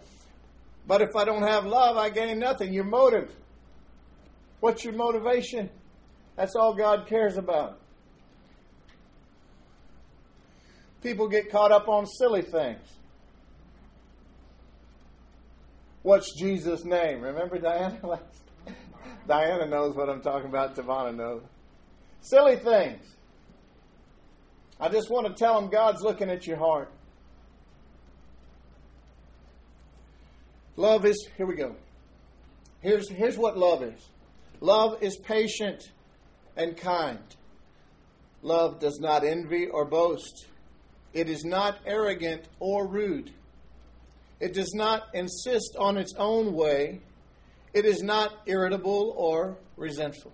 But 0.86 1.02
if 1.02 1.16
I 1.16 1.24
don't 1.24 1.44
have 1.44 1.66
love, 1.66 1.98
I 1.98 2.10
gain 2.10 2.40
nothing. 2.40 2.74
Your 2.74 2.84
motive. 2.84 3.32
What's 4.60 4.84
your 4.84 4.94
motivation? 4.94 5.70
That's 6.36 6.56
all 6.56 6.74
God 6.76 7.08
cares 7.08 7.38
about. 7.38 7.80
People 11.02 11.28
get 11.28 11.52
caught 11.52 11.72
up 11.72 11.88
on 11.88 12.06
silly 12.06 12.42
things. 12.44 12.80
What's 16.04 16.36
Jesus' 16.38 16.84
name? 16.84 17.22
Remember 17.22 17.60
Diana? 17.60 18.20
Diana 19.28 19.68
knows 19.68 19.96
what 19.96 20.10
I'm 20.10 20.22
talking 20.22 20.50
about. 20.50 20.76
Tavana 20.76 21.16
knows. 21.16 21.44
Silly 22.22 22.56
things. 22.56 23.06
I 24.82 24.90
just 24.90 25.12
want 25.12 25.28
to 25.28 25.34
tell 25.34 25.62
them 25.62 25.70
God's 25.70 26.02
looking 26.02 26.32
at 26.32 26.48
your 26.48 26.58
heart. 26.58 26.92
Love 30.76 31.06
is, 31.06 31.30
here 31.38 31.46
we 31.46 31.56
go. 31.56 31.76
Here's, 32.80 33.08
here's 33.08 33.38
what 33.38 33.56
love 33.56 33.84
is 33.84 34.10
love 34.60 35.04
is 35.04 35.18
patient 35.18 35.92
and 36.58 36.76
kind. 36.76 37.20
Love 38.42 38.80
does 38.80 39.00
not 39.00 39.24
envy 39.24 39.68
or 39.68 39.86
boast. 39.86 40.48
It 41.14 41.30
is 41.30 41.46
not 41.46 41.78
arrogant 41.86 42.48
or 42.60 42.88
rude. 42.88 43.32
It 44.40 44.56
does 44.56 44.74
not 44.74 45.14
insist 45.14 45.76
on 45.78 45.98
its 45.98 46.16
own 46.18 46.54
way. 46.54 47.02
It 47.74 47.86
is 47.86 48.02
not 48.02 48.34
irritable 48.48 49.14
or 49.16 49.58
resentful. 49.78 50.34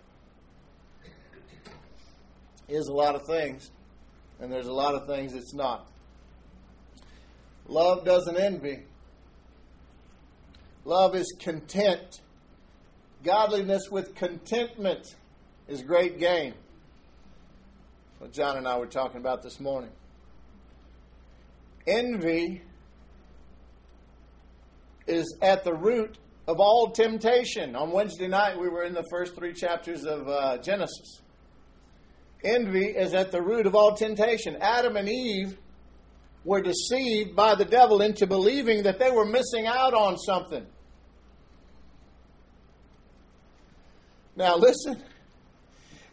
is 2.71 2.87
a 2.87 2.93
lot 2.93 3.15
of 3.15 3.25
things, 3.25 3.69
and 4.39 4.51
there's 4.51 4.67
a 4.67 4.73
lot 4.73 4.95
of 4.95 5.07
things 5.07 5.33
it's 5.33 5.53
not. 5.53 5.87
Love 7.67 8.05
doesn't 8.05 8.37
envy. 8.37 8.83
Love 10.85 11.15
is 11.15 11.35
content. 11.39 12.21
Godliness 13.23 13.89
with 13.91 14.15
contentment 14.15 15.15
is 15.67 15.83
great 15.83 16.17
gain 16.17 16.55
what 18.21 18.31
John 18.31 18.55
and 18.55 18.67
I 18.67 18.77
were 18.77 18.85
talking 18.85 19.19
about 19.19 19.41
this 19.41 19.59
morning. 19.59 19.89
Envy 21.87 22.61
is 25.07 25.35
at 25.41 25.63
the 25.63 25.73
root 25.73 26.19
of 26.47 26.59
all 26.59 26.91
temptation. 26.91 27.75
On 27.75 27.89
Wednesday 27.89 28.27
night, 28.27 28.59
we 28.59 28.69
were 28.69 28.83
in 28.83 28.93
the 28.93 29.03
first 29.09 29.35
three 29.35 29.53
chapters 29.53 30.03
of 30.05 30.27
uh, 30.27 30.59
Genesis. 30.59 31.20
Envy 32.43 32.87
is 32.87 33.13
at 33.13 33.31
the 33.31 33.41
root 33.41 33.65
of 33.65 33.75
all 33.75 33.95
temptation. 33.95 34.57
Adam 34.59 34.97
and 34.97 35.07
Eve 35.07 35.57
were 36.43 36.61
deceived 36.61 37.35
by 37.35 37.55
the 37.55 37.65
devil 37.65 38.01
into 38.01 38.25
believing 38.25 38.83
that 38.83 38.97
they 38.97 39.11
were 39.11 39.25
missing 39.25 39.67
out 39.67 39.93
on 39.93 40.17
something. 40.17 40.65
Now, 44.35 44.55
listen, 44.55 45.03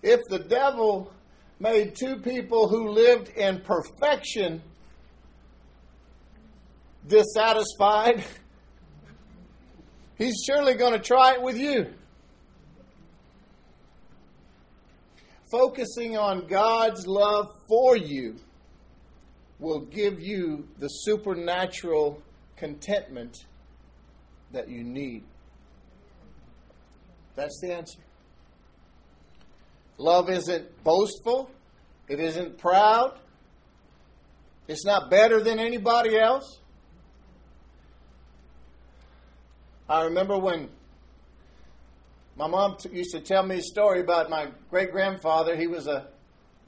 if 0.03 0.21
the 0.29 0.39
devil 0.39 1.13
made 1.61 1.95
two 1.95 2.17
people 2.17 2.69
who 2.69 2.91
lived 2.91 3.29
in 3.31 3.61
perfection 3.61 4.63
dissatisfied, 7.07 8.23
he's 10.19 10.43
surely 10.47 10.75
going 10.75 10.93
to 10.93 10.99
try 10.99 11.35
it 11.35 11.43
with 11.43 11.57
you. 11.57 11.87
Focusing 15.51 16.17
on 16.17 16.47
God's 16.47 17.07
love 17.07 17.47
for 17.67 17.97
you 17.97 18.37
will 19.59 19.81
give 19.81 20.21
you 20.21 20.69
the 20.79 20.89
supernatural 20.89 22.23
contentment 22.57 23.47
that 24.53 24.69
you 24.69 24.85
need. 24.85 25.25
That's 27.35 27.59
the 27.63 27.73
answer. 27.73 28.01
Love 29.97 30.29
isn't 30.29 30.85
boastful, 30.85 31.51
it 32.09 32.21
isn't 32.21 32.59
proud, 32.59 33.19
it's 34.69 34.85
not 34.85 35.11
better 35.11 35.41
than 35.41 35.59
anybody 35.59 36.19
else. 36.19 36.61
I 39.89 40.05
remember 40.05 40.39
when 40.39 40.69
my 42.39 42.47
mom 42.47 42.77
t- 42.77 42.89
used 42.91 43.11
to 43.11 43.21
tell 43.21 43.43
me 43.43 43.59
a 43.59 43.63
story 43.63 44.01
about 44.01 44.31
my 44.31 44.47
great 44.71 44.93
grandfather. 44.93 45.57
He 45.57 45.67
was 45.67 45.89
a, 45.89 46.07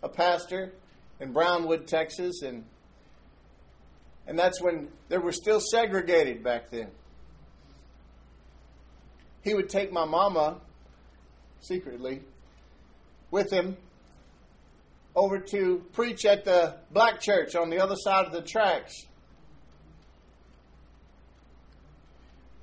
a 0.02 0.08
pastor 0.08 0.72
in 1.20 1.32
Brownwood, 1.32 1.86
Texas, 1.86 2.42
and 2.42 2.64
and 4.26 4.36
that's 4.36 4.60
when 4.60 4.88
they 5.08 5.18
were 5.18 5.32
still 5.32 5.60
segregated 5.60 6.42
back 6.42 6.70
then. 6.70 6.88
He 9.42 9.54
would 9.54 9.68
take 9.68 9.92
my 9.92 10.04
mama 10.04 10.60
secretly 11.60 12.22
with 13.30 13.52
him 13.52 13.76
over 15.14 15.38
to 15.38 15.84
preach 15.92 16.24
at 16.24 16.44
the 16.44 16.76
black 16.90 17.20
church 17.20 17.54
on 17.54 17.70
the 17.70 17.78
other 17.78 17.96
side 17.96 18.26
of 18.26 18.32
the 18.32 18.42
tracks. 18.42 18.92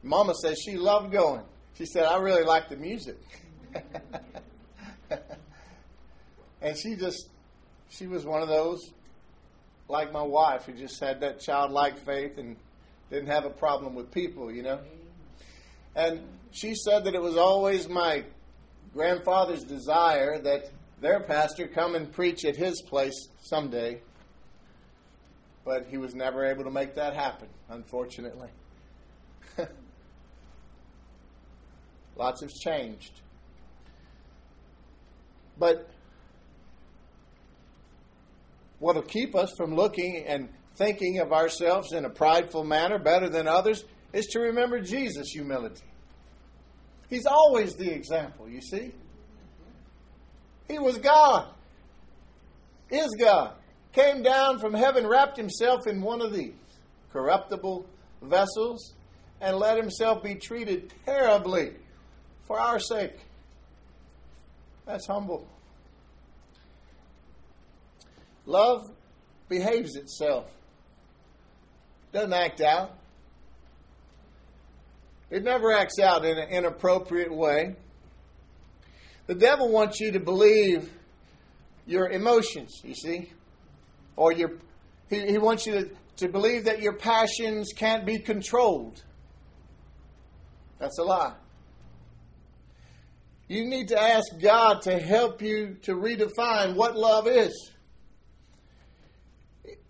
Mama 0.03 0.33
says 0.35 0.57
she 0.63 0.75
loved 0.75 1.11
going. 1.11 1.43
She 1.77 1.85
said, 1.85 2.05
I 2.05 2.17
really 2.17 2.43
like 2.43 2.69
the 2.69 2.75
music. 2.75 3.19
and 6.61 6.75
she 6.75 6.95
just, 6.95 7.29
she 7.89 8.07
was 8.07 8.25
one 8.25 8.41
of 8.41 8.47
those, 8.47 8.91
like 9.87 10.11
my 10.11 10.23
wife, 10.23 10.65
who 10.65 10.73
just 10.73 10.99
had 10.99 11.19
that 11.19 11.39
childlike 11.39 11.99
faith 11.99 12.39
and 12.39 12.55
didn't 13.11 13.27
have 13.27 13.45
a 13.45 13.51
problem 13.51 13.93
with 13.93 14.11
people, 14.11 14.51
you 14.51 14.63
know. 14.63 14.79
And 15.95 16.21
she 16.49 16.73
said 16.73 17.03
that 17.03 17.13
it 17.13 17.21
was 17.21 17.37
always 17.37 17.87
my 17.87 18.23
grandfather's 18.93 19.63
desire 19.63 20.39
that 20.39 20.71
their 20.99 21.19
pastor 21.19 21.67
come 21.67 21.93
and 21.93 22.11
preach 22.11 22.43
at 22.43 22.55
his 22.55 22.81
place 22.81 23.27
someday. 23.43 24.01
But 25.63 25.85
he 25.91 25.97
was 25.97 26.15
never 26.15 26.43
able 26.43 26.63
to 26.63 26.71
make 26.71 26.95
that 26.95 27.13
happen, 27.13 27.49
unfortunately. 27.69 28.49
Lots 32.17 32.41
has 32.41 32.53
changed. 32.53 33.11
But 35.59 35.89
what 38.79 38.95
will 38.95 39.03
keep 39.03 39.35
us 39.35 39.51
from 39.57 39.75
looking 39.75 40.23
and 40.27 40.49
thinking 40.75 41.19
of 41.19 41.33
ourselves 41.33 41.93
in 41.93 42.05
a 42.05 42.09
prideful 42.09 42.63
manner 42.63 42.99
better 42.99 43.29
than 43.29 43.47
others 43.47 43.83
is 44.13 44.27
to 44.27 44.39
remember 44.39 44.79
Jesus' 44.79 45.29
humility. 45.31 45.83
He's 47.09 47.25
always 47.25 47.75
the 47.75 47.91
example, 47.91 48.49
you 48.49 48.61
see. 48.61 48.91
He 50.67 50.79
was 50.79 50.97
God, 50.97 51.47
is 52.89 53.15
God. 53.19 53.53
Came 53.93 54.21
down 54.21 54.59
from 54.59 54.73
heaven, 54.73 55.07
wrapped 55.07 55.37
himself 55.37 55.87
in 55.87 56.01
one 56.01 56.21
of 56.21 56.33
these 56.33 56.53
corruptible 57.11 57.85
vessels, 58.21 58.93
and 59.41 59.57
let 59.57 59.77
himself 59.77 60.21
be 60.21 60.35
treated 60.35 60.93
terribly 61.05 61.71
for 62.47 62.59
our 62.59 62.79
sake. 62.79 63.19
That's 64.85 65.05
humble. 65.05 65.47
Love 68.45 68.89
behaves 69.49 69.95
itself, 69.95 70.45
doesn't 72.13 72.33
act 72.33 72.61
out. 72.61 72.97
It 75.29 75.43
never 75.43 75.73
acts 75.73 75.99
out 75.99 76.23
in 76.23 76.37
an 76.37 76.47
inappropriate 76.47 77.33
way. 77.33 77.75
The 79.25 79.35
devil 79.35 79.69
wants 79.69 79.99
you 79.99 80.13
to 80.13 80.21
believe 80.21 80.89
your 81.85 82.09
emotions, 82.09 82.79
you 82.83 82.95
see? 82.95 83.33
Or 84.15 84.31
your 84.31 84.51
he, 85.09 85.25
he 85.27 85.37
wants 85.37 85.65
you 85.65 85.73
to, 85.73 85.89
to 86.17 86.29
believe 86.29 86.65
that 86.65 86.81
your 86.81 86.93
passions 86.93 87.73
can't 87.75 88.05
be 88.05 88.19
controlled. 88.19 89.03
That's 90.79 90.97
a 90.97 91.03
lie. 91.03 91.33
You 93.47 93.65
need 93.65 93.87
to 93.89 93.99
ask 93.99 94.25
God 94.41 94.81
to 94.83 94.99
help 94.99 95.41
you 95.41 95.77
to 95.83 95.93
redefine 95.93 96.75
what 96.75 96.97
love 96.97 97.27
is. 97.27 97.71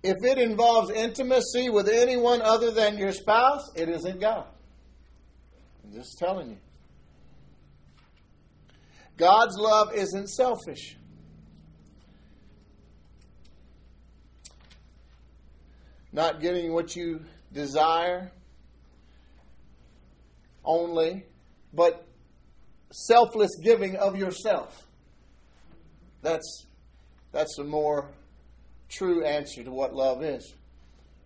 If 0.03 0.17
it 0.23 0.37
involves 0.37 0.91
intimacy 0.91 1.69
with 1.69 1.89
anyone 1.89 2.41
other 2.41 2.71
than 2.71 2.97
your 2.97 3.11
spouse, 3.11 3.71
it 3.75 3.89
isn't 3.89 4.19
God. 4.19 4.45
I'm 5.83 5.91
just 5.91 6.17
telling 6.19 6.51
you. 6.51 6.57
God's 9.17 9.57
love 9.57 9.93
isn't 9.95 10.27
selfish. 10.27 10.95
Not 16.11 16.39
getting 16.41 16.73
what 16.73 16.95
you 16.95 17.21
desire, 17.51 18.31
only, 20.63 21.25
but 21.73 22.06
selfless 22.91 23.55
giving 23.61 23.95
of 23.95 24.17
yourself. 24.17 24.85
That's, 26.21 26.65
that's 27.31 27.57
a 27.59 27.63
more 27.63 28.09
true 28.89 29.23
answer 29.23 29.63
to 29.63 29.71
what 29.71 29.93
love 29.93 30.23
is. 30.23 30.53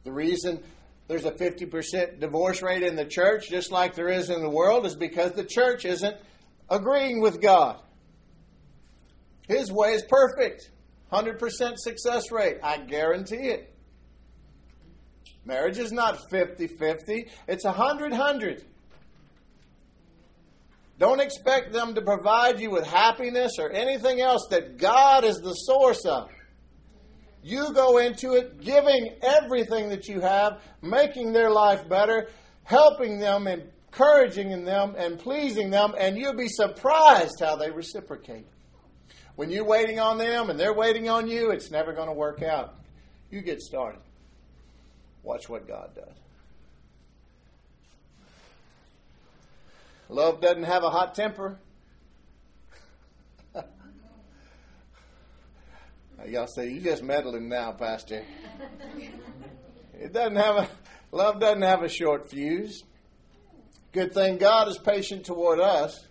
The 0.04 0.12
reason 0.12 0.64
there's 1.08 1.26
a 1.26 1.32
50% 1.32 2.20
divorce 2.20 2.62
rate 2.62 2.84
in 2.84 2.96
the 2.96 3.06
church, 3.06 3.50
just 3.50 3.72
like 3.72 3.96
there 3.96 4.10
is 4.10 4.30
in 4.30 4.42
the 4.42 4.50
world, 4.50 4.86
is 4.86 4.96
because 4.96 5.34
the 5.34 5.44
church 5.44 5.86
isn't 5.86 6.16
agreeing 6.70 7.22
with 7.22 7.42
God. 7.42 7.82
His 9.48 9.72
way 9.72 9.90
is 9.90 10.04
perfect. 10.04 10.72
100% 11.12 11.78
success 11.78 12.32
rate. 12.32 12.60
I 12.64 12.78
guarantee 12.78 13.50
it. 13.50 13.74
Marriage 15.44 15.80
is 15.80 15.92
not 15.92 16.30
50 16.30 16.68
50, 16.68 17.28
it's 17.48 17.66
100 17.66 18.12
100. 18.12 18.64
Don't 21.02 21.20
expect 21.20 21.74
them 21.74 21.96
to 21.96 22.02
provide 22.04 22.60
you 22.60 22.70
with 22.70 22.86
happiness 22.86 23.54
or 23.58 23.72
anything 23.72 24.22
else 24.22 24.46
that 24.52 24.78
God 24.78 25.24
is 25.24 25.38
the 25.38 25.54
source 25.54 26.06
of. 26.06 26.30
You 27.42 27.74
go 27.74 27.98
into 27.98 28.34
it 28.34 28.62
giving 28.62 29.16
everything 29.24 29.90
that 29.90 30.08
you 30.08 30.20
have, 30.20 30.62
making 30.84 31.34
their 31.34 31.50
life 31.50 31.90
better, 31.90 32.30
helping 32.66 33.18
them, 33.18 33.48
encouraging 33.48 34.64
them, 34.64 34.94
and 34.96 35.18
pleasing 35.18 35.72
them, 35.72 35.96
and 35.98 36.20
you'll 36.20 36.38
be 36.38 36.48
surprised 36.48 37.40
how 37.40 37.56
they 37.56 37.72
reciprocate. 37.72 38.46
When 39.38 39.50
you're 39.50 39.66
waiting 39.66 40.00
on 40.00 40.20
them 40.20 40.52
and 40.52 40.60
they're 40.60 40.72
waiting 40.72 41.10
on 41.10 41.28
you, 41.28 41.50
it's 41.50 41.72
never 41.72 41.94
going 41.94 42.10
to 42.10 42.14
work 42.14 42.44
out. 42.44 42.76
You 43.32 43.42
get 43.42 43.60
started. 43.60 44.02
Watch 45.24 45.50
what 45.50 45.68
God 45.68 45.96
does. 45.96 46.14
Love 50.12 50.42
doesn't 50.42 50.64
have 50.64 50.84
a 50.84 50.90
hot 50.90 51.16
temper. 51.16 51.58
Y'all 56.28 56.48
say 56.48 56.70
you 56.70 56.82
just 56.82 57.02
meddling 57.02 57.48
now, 57.48 57.72
Pastor. 57.72 58.26
It 59.98 60.12
doesn't 60.12 60.36
have 60.36 60.56
a 60.58 60.70
love 61.14 61.40
doesn't 61.40 61.62
have 61.62 61.82
a 61.82 61.88
short 61.88 62.30
fuse. 62.30 62.84
Good 63.94 64.14
thing 64.14 64.38
God 64.38 64.68
is 64.68 64.78
patient 64.78 65.26
toward 65.26 65.62
us. 65.62 66.06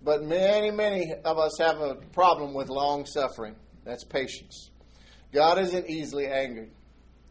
But 0.00 0.22
many, 0.22 0.70
many 0.70 1.12
of 1.24 1.38
us 1.38 1.58
have 1.58 1.80
a 1.80 1.96
problem 1.96 2.54
with 2.54 2.68
long 2.68 3.04
suffering. 3.04 3.56
That's 3.84 4.04
patience. 4.04 4.70
God 5.32 5.58
isn't 5.58 5.90
easily 5.90 6.28
angered. 6.28 6.70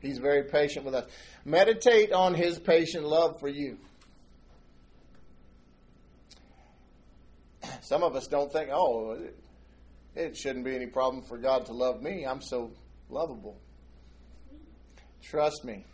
He's 0.01 0.17
very 0.17 0.43
patient 0.43 0.83
with 0.83 0.95
us. 0.95 1.05
Meditate 1.45 2.11
on 2.11 2.33
his 2.33 2.59
patient 2.59 3.05
love 3.05 3.39
for 3.39 3.47
you. 3.47 3.77
Some 7.81 8.03
of 8.03 8.15
us 8.15 8.27
don't 8.27 8.51
think, 8.51 8.69
oh, 8.71 9.17
it 10.15 10.35
shouldn't 10.35 10.65
be 10.65 10.75
any 10.75 10.87
problem 10.87 11.23
for 11.23 11.37
God 11.37 11.65
to 11.67 11.73
love 11.73 12.01
me. 12.01 12.25
I'm 12.25 12.41
so 12.41 12.71
lovable. 13.09 13.57
Trust 15.21 15.63
me, 15.65 15.85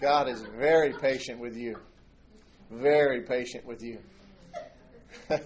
God 0.00 0.28
is 0.28 0.42
very 0.58 0.92
patient 0.92 1.38
with 1.40 1.56
you. 1.56 1.76
Very 2.70 3.22
patient 3.22 3.66
with 3.66 3.82
you. 3.82 3.98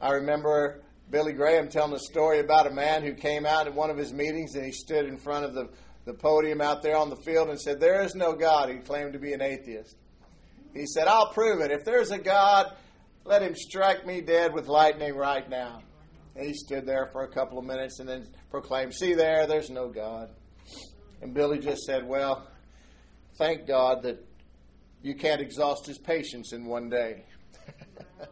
I 0.00 0.10
remember 0.10 0.82
Billy 1.10 1.32
Graham 1.32 1.68
telling 1.68 1.92
a 1.94 1.98
story 1.98 2.40
about 2.40 2.66
a 2.66 2.70
man 2.70 3.02
who 3.02 3.14
came 3.14 3.44
out 3.44 3.66
at 3.66 3.74
one 3.74 3.90
of 3.90 3.96
his 3.96 4.12
meetings 4.12 4.54
and 4.54 4.64
he 4.64 4.72
stood 4.72 5.06
in 5.06 5.16
front 5.16 5.44
of 5.44 5.54
the, 5.54 5.68
the 6.04 6.14
podium 6.14 6.60
out 6.60 6.82
there 6.82 6.96
on 6.96 7.10
the 7.10 7.16
field 7.16 7.48
and 7.50 7.60
said, 7.60 7.80
There 7.80 8.02
is 8.02 8.14
no 8.14 8.34
God. 8.34 8.70
He 8.70 8.76
claimed 8.76 9.12
to 9.12 9.18
be 9.18 9.32
an 9.32 9.42
atheist. 9.42 9.96
He 10.72 10.86
said, 10.86 11.06
I'll 11.06 11.32
prove 11.32 11.60
it. 11.60 11.70
If 11.70 11.84
there's 11.84 12.10
a 12.10 12.18
God, 12.18 12.74
let 13.24 13.42
him 13.42 13.54
strike 13.54 14.06
me 14.06 14.20
dead 14.20 14.52
with 14.52 14.68
lightning 14.68 15.14
right 15.14 15.48
now. 15.48 15.82
And 16.36 16.46
he 16.46 16.52
stood 16.54 16.84
there 16.86 17.08
for 17.12 17.22
a 17.22 17.28
couple 17.28 17.58
of 17.58 17.64
minutes 17.64 18.00
and 18.00 18.08
then 18.08 18.26
proclaimed, 18.50 18.94
See 18.94 19.14
there, 19.14 19.46
there's 19.46 19.70
no 19.70 19.88
God. 19.88 20.30
And 21.22 21.32
Billy 21.32 21.58
just 21.58 21.84
said, 21.84 22.06
Well, 22.06 22.46
thank 23.36 23.66
God 23.66 24.02
that 24.02 24.22
you 25.02 25.14
can't 25.14 25.40
exhaust 25.40 25.86
his 25.86 25.98
patience 25.98 26.52
in 26.52 26.66
one 26.66 26.90
day. 26.90 27.24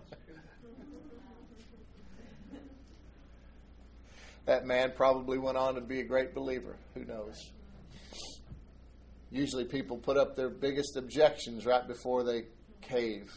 that 4.47 4.67
man 4.67 4.93
probably 4.97 5.39
went 5.39 5.57
on 5.57 5.77
to 5.77 5.81
be 5.81 6.01
a 6.01 6.05
great 6.05 6.35
believer. 6.35 6.77
Who 6.95 7.05
knows? 7.05 7.51
Usually 9.31 9.65
people 9.65 9.97
put 9.97 10.19
up 10.19 10.37
their 10.37 10.51
biggest 10.51 10.97
objections 10.97 11.65
right 11.65 11.87
before 11.87 12.25
they 12.25 12.45
cave. 12.83 13.33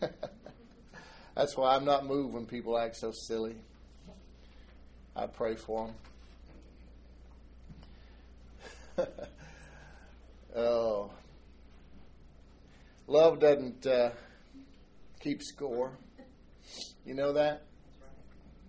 That's 1.34 1.56
why 1.56 1.74
I'm 1.74 1.84
not 1.84 2.06
moved 2.06 2.34
when 2.34 2.46
people 2.46 2.78
act 2.78 2.96
so 2.96 3.12
silly. 3.12 3.56
I 5.14 5.26
pray 5.26 5.56
for 5.56 5.92
them. 8.96 9.06
oh. 10.56 11.10
Love 13.06 13.40
doesn't 13.40 13.86
uh, 13.86 14.10
keep 15.20 15.42
score. 15.42 15.96
You 17.04 17.14
know 17.14 17.32
that? 17.32 17.62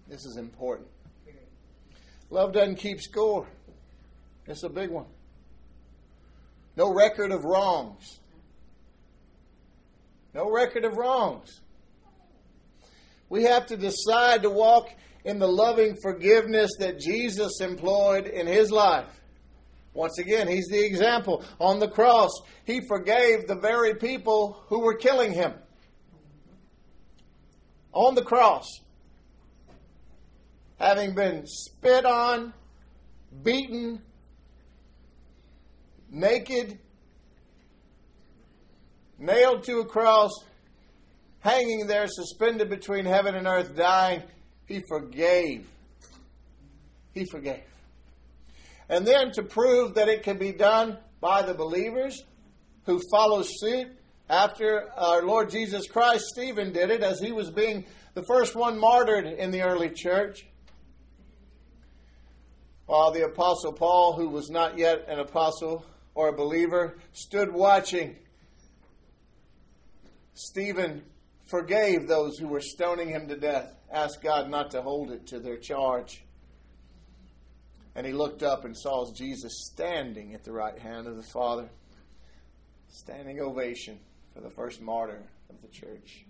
This 0.07 0.25
is 0.25 0.37
important. 0.37 0.87
Love 2.29 2.53
doesn't 2.53 2.77
keep 2.77 3.01
score. 3.01 3.47
It's 4.47 4.63
a 4.63 4.69
big 4.69 4.89
one. 4.89 5.05
No 6.75 6.93
record 6.93 7.31
of 7.31 7.43
wrongs. 7.43 8.18
No 10.33 10.49
record 10.49 10.85
of 10.85 10.97
wrongs. 10.97 11.61
We 13.29 13.43
have 13.43 13.67
to 13.67 13.77
decide 13.77 14.43
to 14.43 14.49
walk 14.49 14.89
in 15.23 15.39
the 15.39 15.47
loving 15.47 15.95
forgiveness 16.01 16.71
that 16.79 16.99
Jesus 16.99 17.61
employed 17.61 18.27
in 18.27 18.47
his 18.47 18.71
life. 18.71 19.19
Once 19.93 20.17
again, 20.19 20.47
he's 20.47 20.67
the 20.67 20.83
example. 20.85 21.43
On 21.59 21.79
the 21.79 21.87
cross, 21.87 22.31
he 22.65 22.81
forgave 22.87 23.47
the 23.47 23.59
very 23.59 23.95
people 23.95 24.63
who 24.67 24.81
were 24.81 24.95
killing 24.95 25.31
him. 25.31 25.53
On 27.91 28.15
the 28.15 28.23
cross, 28.23 28.65
having 30.79 31.15
been 31.15 31.45
spit 31.45 32.05
on, 32.05 32.53
beaten, 33.43 34.01
naked, 36.09 36.79
nailed 39.19 39.63
to 39.65 39.79
a 39.79 39.85
cross, 39.85 40.31
hanging 41.39 41.87
there 41.87 42.07
suspended 42.07 42.69
between 42.69 43.05
heaven 43.05 43.35
and 43.35 43.47
earth, 43.47 43.75
dying, 43.75 44.23
he 44.65 44.81
forgave. 44.87 45.67
He 47.13 47.25
forgave. 47.25 47.63
And 48.87 49.05
then 49.05 49.31
to 49.33 49.43
prove 49.43 49.95
that 49.95 50.09
it 50.09 50.23
can 50.23 50.37
be 50.37 50.51
done 50.51 50.97
by 51.21 51.41
the 51.41 51.53
believers 51.53 52.23
who 52.85 52.99
follow 53.11 53.43
suit 53.43 53.87
after 54.29 54.91
our 54.95 55.23
Lord 55.23 55.49
Jesus 55.49 55.87
Christ, 55.87 56.25
Stephen 56.33 56.71
did 56.71 56.89
it 56.89 57.01
as 57.01 57.19
he 57.19 57.31
was 57.31 57.49
being 57.49 57.85
the 58.13 58.23
first 58.23 58.55
one 58.55 58.79
martyred 58.79 59.25
in 59.25 59.51
the 59.51 59.61
early 59.61 59.89
church. 59.89 60.45
While 62.85 63.11
the 63.11 63.25
Apostle 63.25 63.73
Paul, 63.73 64.13
who 64.13 64.29
was 64.29 64.49
not 64.49 64.77
yet 64.77 65.05
an 65.07 65.19
apostle 65.19 65.85
or 66.15 66.29
a 66.29 66.35
believer, 66.35 66.97
stood 67.11 67.51
watching, 67.51 68.15
Stephen 70.39 71.03
forgave 71.49 72.07
those 72.07 72.37
who 72.37 72.47
were 72.47 72.61
stoning 72.61 73.09
him 73.09 73.27
to 73.27 73.35
death, 73.35 73.75
asked 73.91 74.21
God 74.23 74.49
not 74.49 74.71
to 74.71 74.81
hold 74.81 75.11
it 75.11 75.27
to 75.27 75.39
their 75.39 75.57
charge. 75.57 76.23
And 77.93 78.07
he 78.07 78.13
looked 78.13 78.41
up 78.41 78.63
and 78.63 78.77
saw 78.77 79.11
Jesus 79.13 79.67
standing 79.69 80.33
at 80.33 80.45
the 80.45 80.53
right 80.53 80.79
hand 80.79 81.07
of 81.07 81.17
the 81.17 81.23
Father. 81.33 81.69
Standing 82.87 83.41
ovation 83.41 83.99
for 84.33 84.39
the 84.39 84.49
first 84.49 84.81
martyr 84.81 85.21
of 85.49 85.61
the 85.61 85.67
church. 85.67 86.23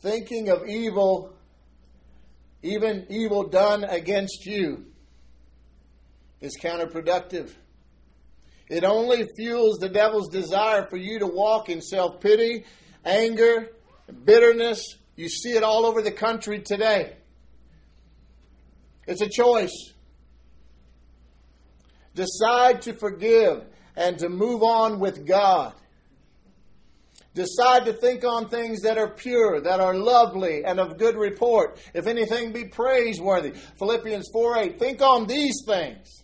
Thinking 0.00 0.48
of 0.48 0.66
evil, 0.66 1.34
even 2.62 3.04
evil 3.10 3.42
done 3.42 3.84
against 3.84 4.46
you, 4.46 4.86
is 6.40 6.56
counterproductive. 6.58 7.50
It 8.70 8.84
only 8.84 9.26
fuels 9.36 9.78
the 9.78 9.88
devil's 9.88 10.28
desire 10.28 10.86
for 10.86 10.96
you 10.96 11.18
to 11.18 11.26
walk 11.26 11.68
in 11.68 11.82
self 11.82 12.20
pity, 12.20 12.64
anger, 13.04 13.68
bitterness. 14.24 14.96
You 15.16 15.28
see 15.28 15.50
it 15.50 15.64
all 15.64 15.84
over 15.84 16.00
the 16.00 16.12
country 16.12 16.60
today. 16.60 17.16
It's 19.08 19.20
a 19.20 19.28
choice. 19.28 19.92
Decide 22.14 22.82
to 22.82 22.92
forgive 22.92 23.64
and 23.96 24.16
to 24.20 24.28
move 24.28 24.62
on 24.62 25.00
with 25.00 25.26
God. 25.26 25.74
Decide 27.34 27.86
to 27.86 27.92
think 27.92 28.24
on 28.24 28.48
things 28.48 28.82
that 28.82 28.98
are 28.98 29.10
pure, 29.10 29.60
that 29.62 29.80
are 29.80 29.94
lovely, 29.94 30.64
and 30.64 30.78
of 30.78 30.96
good 30.96 31.16
report. 31.16 31.78
If 31.92 32.06
anything 32.06 32.52
be 32.52 32.66
praiseworthy. 32.66 33.52
Philippians 33.78 34.28
4 34.32 34.58
8. 34.58 34.78
Think 34.78 35.02
on 35.02 35.26
these 35.26 35.62
things. 35.66 36.22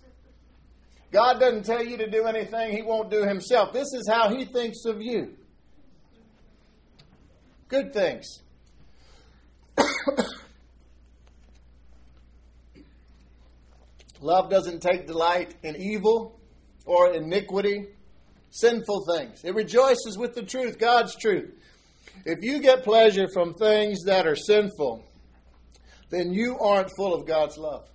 God 1.17 1.41
doesn't 1.41 1.65
tell 1.65 1.83
you 1.83 1.97
to 1.97 2.11
do 2.11 2.27
anything 2.27 2.77
He 2.77 2.83
won't 2.83 3.11
do 3.11 3.23
Himself. 3.23 3.73
This 3.73 3.87
is 3.95 4.07
how 4.07 4.29
He 4.29 4.45
thinks 4.45 4.85
of 4.85 5.01
you. 5.01 5.35
Good 7.69 7.95
things. 7.95 8.27
Love 14.21 14.51
doesn't 14.51 14.83
take 14.83 15.07
delight 15.07 15.55
in 15.63 15.77
evil 15.77 16.39
or 16.85 17.15
iniquity, 17.15 17.87
sinful 18.51 19.07
things. 19.17 19.43
It 19.43 19.55
rejoices 19.55 20.19
with 20.19 20.35
the 20.35 20.43
truth, 20.43 20.79
God's 20.79 21.17
truth. 21.17 21.51
If 22.27 22.41
you 22.43 22.61
get 22.61 22.85
pleasure 22.85 23.29
from 23.33 23.55
things 23.55 24.05
that 24.05 24.27
are 24.27 24.37
sinful, 24.37 25.03
then 26.11 26.35
you 26.35 26.59
aren't 26.59 26.91
full 26.95 27.15
of 27.15 27.27
God's 27.27 27.57
love. 27.57 27.89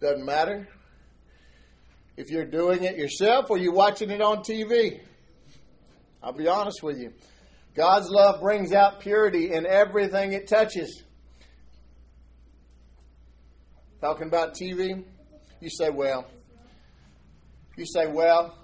Doesn't 0.00 0.24
matter 0.24 0.68
if 2.16 2.30
you're 2.30 2.44
doing 2.44 2.84
it 2.84 2.96
yourself 2.96 3.46
or 3.50 3.58
you're 3.58 3.72
watching 3.72 4.10
it 4.10 4.20
on 4.20 4.38
TV. 4.38 5.00
I'll 6.22 6.32
be 6.32 6.48
honest 6.48 6.82
with 6.82 6.98
you. 6.98 7.12
God's 7.74 8.08
love 8.08 8.40
brings 8.40 8.72
out 8.72 9.00
purity 9.00 9.52
in 9.52 9.66
everything 9.66 10.32
it 10.32 10.48
touches. 10.48 11.02
Talking 14.00 14.26
about 14.28 14.54
TV, 14.54 15.04
you 15.60 15.70
say, 15.70 15.90
well, 15.90 16.26
you 17.76 17.84
say, 17.86 18.06
well, 18.06 18.56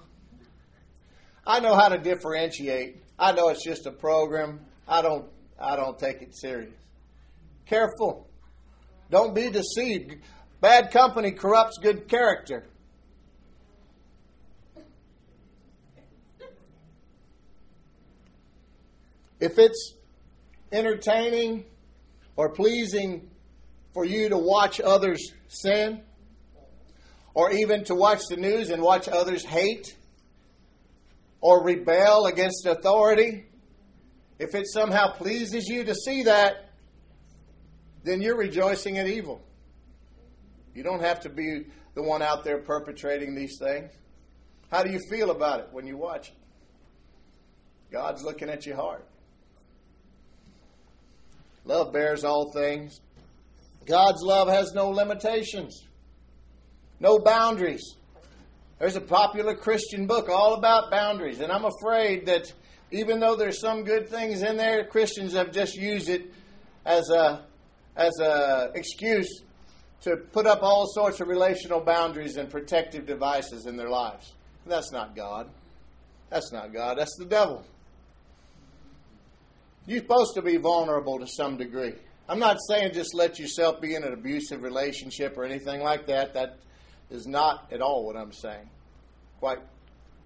I 1.47 1.61
know 1.61 1.75
how 1.75 1.89
to 1.89 1.99
differentiate. 1.99 3.03
I 3.19 3.33
know 3.33 3.49
it's 3.49 3.65
just 3.65 3.87
a 3.87 3.93
program. 3.93 4.61
I 4.87 5.03
don't 5.03 5.27
I 5.59 5.77
don't 5.77 5.99
take 5.99 6.23
it 6.23 6.37
serious. 6.37 6.75
Careful. 7.67 8.29
Don't 9.11 9.35
be 9.35 9.51
deceived. 9.51 10.17
Bad 10.63 10.93
company 10.93 11.33
corrupts 11.33 11.79
good 11.83 12.07
character. 12.07 12.65
If 19.41 19.59
it's 19.59 19.95
entertaining 20.71 21.65
or 22.37 22.51
pleasing 22.51 23.29
for 23.93 24.05
you 24.05 24.29
to 24.29 24.39
watch 24.39 24.81
others 24.81 25.33
sin, 25.49 26.01
or 27.35 27.51
even 27.51 27.83
to 27.87 27.97
watch 27.97 28.21
the 28.31 28.37
news 28.37 28.71
and 28.71 28.81
watch 28.81 29.09
others 29.09 29.45
hate 29.45 29.97
or 31.41 31.65
rebel 31.65 32.27
against 32.27 32.67
authority, 32.67 33.47
if 34.39 34.55
it 34.55 34.69
somehow 34.69 35.11
pleases 35.11 35.67
you 35.67 35.83
to 35.83 35.95
see 35.97 36.23
that, 36.23 36.71
then 38.05 38.23
you're 38.23 38.37
rejoicing 38.37 38.99
at 38.99 39.09
evil. 39.09 39.43
You 40.75 40.83
don't 40.83 41.01
have 41.01 41.21
to 41.21 41.29
be 41.29 41.67
the 41.95 42.03
one 42.03 42.23
out 42.23 42.45
there 42.45 42.59
perpetrating 42.59 43.35
these 43.35 43.59
things. 43.59 43.91
How 44.71 44.83
do 44.83 44.91
you 44.91 45.01
feel 45.11 45.31
about 45.31 45.61
it 45.61 45.69
when 45.73 45.87
you 45.87 45.97
watch 45.97 46.29
it? 46.29 46.35
God's 47.91 48.23
looking 48.23 48.49
at 48.49 48.65
your 48.65 48.77
heart. 48.77 49.07
Love 51.65 51.93
bears 51.93 52.25
all 52.25 52.51
things. 52.53 53.01
God's 53.85 54.23
love 54.23 54.49
has 54.49 54.73
no 54.73 54.89
limitations, 54.89 55.87
no 57.01 57.19
boundaries. 57.19 57.97
There's 58.79 58.97
a 58.97 59.01
popular 59.01 59.55
Christian 59.55 60.07
book 60.07 60.29
all 60.29 60.55
about 60.55 60.91
boundaries, 60.91 61.41
and 61.41 61.53
I'm 61.53 61.65
afraid 61.65 62.27
that 62.27 62.53
even 62.91 63.21
though 63.21 63.37
there's 63.37 63.61
some 63.61 63.85
good 63.85 64.09
things 64.09 64.43
in 64.43 64.57
there, 64.57 64.85
Christians 64.87 65.35
have 65.35 65.53
just 65.53 65.77
used 65.77 66.09
it 66.09 66.33
as 66.85 67.11
a 67.11 67.45
as 67.97 68.19
a 68.21 68.71
excuse 68.75 69.43
to 70.03 70.17
put 70.17 70.47
up 70.47 70.63
all 70.63 70.87
sorts 70.87 71.21
of 71.21 71.29
relational 71.29 71.81
boundaries 71.81 72.37
and 72.37 72.51
protective 72.51 73.07
devices 73.07 73.67
in 73.67 73.77
their 73.77 73.89
lives. 73.89 74.35
That's 74.67 74.93
not 74.93 75.17
God. 75.17 75.49
That's 76.31 76.53
not 76.53 76.73
God. 76.73 76.99
That's 76.99 77.17
the 77.19 77.25
devil. 77.25 77.65
You're 79.87 80.01
supposed 80.01 80.35
to 80.35 80.43
be 80.43 80.57
vulnerable 80.57 81.19
to 81.19 81.27
some 81.27 81.57
degree. 81.57 81.95
I'm 82.29 82.39
not 82.39 82.59
saying 82.69 82.93
just 82.95 83.15
let 83.15 83.39
yourself 83.39 83.81
be 83.81 83.95
in 83.95 84.05
an 84.05 84.13
abusive 84.13 84.63
relationship 84.63 85.37
or 85.37 85.45
anything 85.45 85.83
like 85.83 86.07
that. 86.07 86.35
That 86.35 86.59
is 87.11 87.27
not 87.27 87.69
at 87.73 87.81
all 87.81 88.07
what 88.07 88.17
I'm 88.17 88.33
saying. 88.33 88.71
Quite 89.41 89.59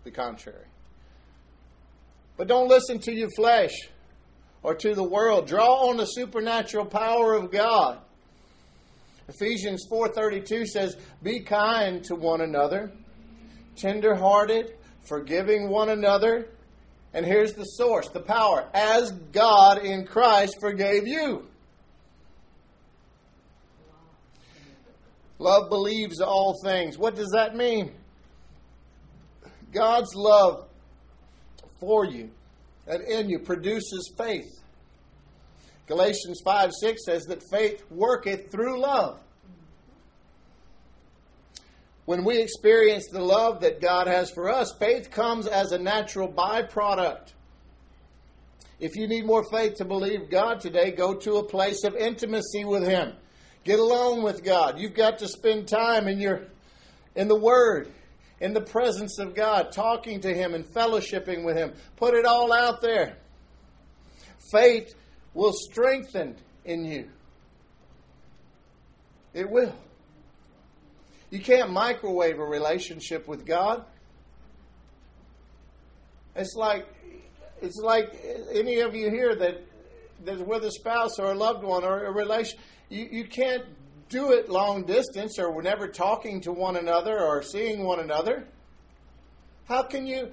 the 0.05 0.11
contrary. 0.11 0.67
But 2.37 2.49
don't 2.49 2.69
listen 2.69 2.99
to 3.01 3.13
your 3.13 3.31
flesh 3.31 3.73
or 4.63 4.75
to 4.75 4.95
the 4.95 5.03
world. 5.03 5.49
Draw 5.49 5.89
on 5.89 5.97
the 5.97 6.05
supernatural 6.05 6.85
power 6.85 7.35
of 7.35 7.51
God. 7.51 7.99
Ephesians 9.29 9.87
4:32 9.91 10.67
says, 10.67 10.97
"Be 11.23 11.41
kind 11.41 12.05
to 12.05 12.15
one 12.15 12.41
another, 12.41 12.93
tender-hearted, 13.77 14.77
forgiving 15.03 15.69
one 15.69 15.89
another." 15.89 16.49
And 17.13 17.25
here's 17.25 17.55
the 17.55 17.65
source, 17.65 18.09
the 18.11 18.21
power, 18.21 18.69
as 18.75 19.11
God 19.33 19.79
in 19.85 20.07
Christ 20.07 20.61
forgave 20.61 21.07
you. 21.07 21.49
Love 25.39 25.69
believes 25.69 26.21
all 26.21 26.55
things. 26.63 26.99
What 26.99 27.15
does 27.15 27.31
that 27.35 27.55
mean? 27.57 27.95
God's 29.73 30.15
love 30.15 30.69
for 31.79 32.05
you 32.05 32.31
and 32.87 33.03
in 33.03 33.29
you 33.29 33.39
produces 33.39 34.13
faith. 34.17 34.63
Galatians 35.87 36.41
5 36.45 36.71
6 36.81 37.05
says 37.05 37.25
that 37.25 37.43
faith 37.51 37.85
worketh 37.91 38.51
through 38.51 38.81
love. 38.81 39.21
When 42.05 42.25
we 42.25 42.41
experience 42.41 43.09
the 43.09 43.21
love 43.21 43.61
that 43.61 43.81
God 43.81 44.07
has 44.07 44.31
for 44.31 44.49
us, 44.49 44.73
faith 44.79 45.11
comes 45.11 45.47
as 45.47 45.73
a 45.73 45.79
natural 45.79 46.29
byproduct. 46.29 47.33
If 48.79 48.95
you 48.95 49.09
need 49.09 49.25
more 49.25 49.45
faith 49.51 49.77
to 49.77 49.85
believe 49.85 50.31
God 50.31 50.61
today, 50.61 50.91
go 50.91 51.15
to 51.15 51.37
a 51.37 51.45
place 51.45 51.83
of 51.85 51.97
intimacy 51.97 52.65
with 52.65 52.87
Him. 52.87 53.13
Get 53.65 53.81
alone 53.81 54.23
with 54.23 54.45
God. 54.45 54.79
You've 54.79 54.95
got 54.95 55.19
to 55.21 55.29
spend 55.29 55.67
time 55.67 56.07
in 56.07 56.21
your 56.21 56.43
in 57.17 57.27
the 57.29 57.39
Word 57.39 57.91
in 58.41 58.53
the 58.53 58.61
presence 58.61 59.19
of 59.19 59.35
God, 59.35 59.73
talking 59.73 60.21
to 60.21 60.33
Him 60.33 60.55
and 60.55 60.65
fellowshipping 60.65 61.45
with 61.45 61.57
Him. 61.57 61.73
Put 61.97 62.15
it 62.15 62.27
all 62.27 62.53
out 62.53 62.81
there. 62.81 63.17
Faith 64.53 64.95
will 65.37 65.53
strengthen 65.53 66.35
in 66.65 66.85
you. 66.85 67.09
It 69.35 69.49
will. 69.49 69.75
You 71.31 71.41
can't 71.41 71.71
microwave 71.71 72.39
a 72.39 72.45
relationship 72.45 73.29
with 73.29 73.45
God. 73.45 73.85
It's 76.35 76.55
like 76.57 76.87
it's 77.61 77.77
like 77.77 78.19
any 78.53 78.81
of 78.81 78.95
you 78.95 79.11
here 79.11 79.35
that 79.35 79.63
that's 80.25 80.41
with 80.41 80.65
a 80.65 80.71
spouse 80.71 81.19
or 81.19 81.33
a 81.33 81.35
loved 81.35 81.63
one 81.63 81.85
or 81.85 82.07
a 82.07 82.13
relation. 82.13 82.59
You, 82.89 83.09
you 83.11 83.25
can't 83.25 83.65
do 84.09 84.33
it 84.33 84.49
long 84.49 84.85
distance 84.85 85.39
or 85.39 85.51
we're 85.51 85.63
never 85.63 85.87
talking 85.89 86.41
to 86.43 86.53
one 86.53 86.77
another 86.77 87.19
or 87.19 87.43
seeing 87.43 87.85
one 87.85 88.01
another? 88.01 88.47
How 89.67 89.83
can 89.83 90.07
you 90.07 90.31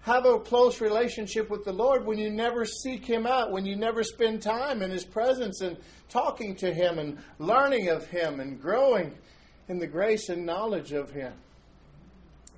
have 0.00 0.24
a 0.24 0.38
close 0.38 0.80
relationship 0.80 1.50
with 1.50 1.64
the 1.64 1.72
Lord 1.72 2.06
when 2.06 2.18
you 2.18 2.30
never 2.30 2.64
seek 2.64 3.04
Him 3.04 3.26
out, 3.26 3.50
when 3.50 3.66
you 3.66 3.76
never 3.76 4.02
spend 4.02 4.42
time 4.42 4.82
in 4.82 4.90
His 4.90 5.04
presence 5.04 5.60
and 5.60 5.76
talking 6.08 6.54
to 6.56 6.72
Him 6.72 6.98
and 6.98 7.18
learning 7.38 7.88
of 7.88 8.06
Him 8.06 8.40
and 8.40 8.60
growing 8.60 9.14
in 9.68 9.78
the 9.78 9.86
grace 9.86 10.28
and 10.28 10.46
knowledge 10.46 10.92
of 10.92 11.10
Him? 11.10 11.32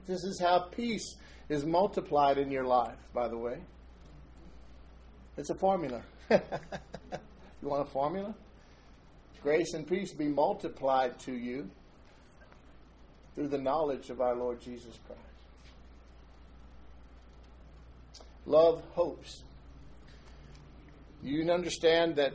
This 0.07 0.24
is 0.24 0.40
how 0.40 0.61
peace 0.61 1.16
is 1.48 1.64
multiplied 1.64 2.38
in 2.38 2.50
your 2.50 2.64
life, 2.64 2.98
by 3.12 3.29
the 3.29 3.38
way. 3.38 3.59
It's 5.37 5.50
a 5.50 5.55
formula. 5.55 6.03
you 6.31 6.38
want 7.62 7.83
a 7.83 7.90
formula? 7.90 8.35
Grace 9.42 9.72
and 9.72 9.87
peace 9.87 10.12
be 10.12 10.29
multiplied 10.29 11.18
to 11.20 11.33
you 11.33 11.68
through 13.35 13.48
the 13.48 13.59
knowledge 13.59 14.11
of 14.11 14.20
our 14.20 14.35
Lord 14.35 14.61
Jesus 14.61 14.98
Christ. 15.07 15.29
Love 18.50 18.82
hopes. 18.94 19.44
You 21.22 21.48
understand 21.52 22.16
that 22.16 22.32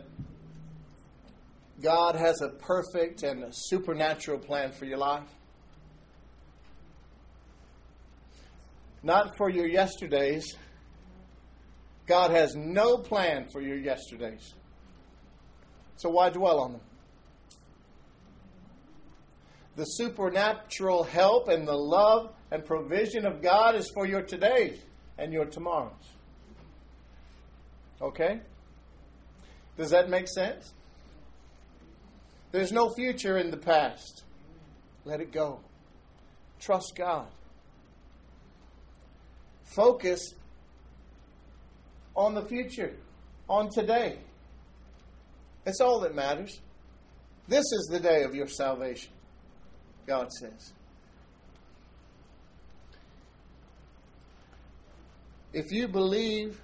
God 1.84 2.15
has 2.15 2.41
a 2.41 2.47
perfect 2.47 3.23
and 3.23 3.43
a 3.43 3.49
supernatural 3.51 4.39
plan 4.39 4.71
for 4.71 4.86
your 4.86 4.97
life? 4.97 5.28
Not 9.04 9.36
for 9.38 9.49
your 9.49 9.67
yesterdays. 9.67 10.56
God 12.08 12.32
has 12.32 12.56
no 12.56 12.95
plan 12.97 13.47
for 13.51 13.60
your 13.60 13.75
yesterdays. 13.78 14.54
So 15.97 16.08
why 16.08 16.30
dwell 16.30 16.62
on 16.62 16.71
them? 16.71 16.82
The 19.75 19.84
supernatural 19.84 21.04
help 21.04 21.49
and 21.49 21.67
the 21.67 21.75
love 21.75 22.34
and 22.51 22.63
provision 22.63 23.25
of 23.25 23.41
God 23.41 23.75
is 23.75 23.91
for 23.93 24.06
your 24.06 24.21
todays 24.21 24.80
and 25.17 25.32
your 25.32 25.45
tomorrows. 25.45 25.91
Okay? 28.01 28.39
Does 29.78 29.89
that 29.91 30.10
make 30.10 30.28
sense? 30.28 30.73
There's 32.51 32.71
no 32.71 32.89
future 32.89 33.38
in 33.38 33.51
the 33.51 33.58
past. 33.58 34.23
Let 35.04 35.21
it 35.21 35.32
go. 35.32 35.60
Trust 36.60 36.93
God. 36.95 37.28
Focus 39.63 40.34
on 42.15 42.34
the 42.34 42.43
future, 42.43 42.93
on 43.49 43.69
today. 43.69 44.19
That's 45.65 45.82
all 45.82 45.99
that 46.01 46.15
matters. 46.15 46.62
This 47.47 47.65
is 47.71 47.89
the 47.91 47.99
day 47.99 48.23
of 48.23 48.34
your 48.34 48.47
salvation, 48.47 49.12
God 50.08 50.32
says. 50.32 50.71
If 55.56 55.72
you 55.72 55.88
believe 55.88 56.62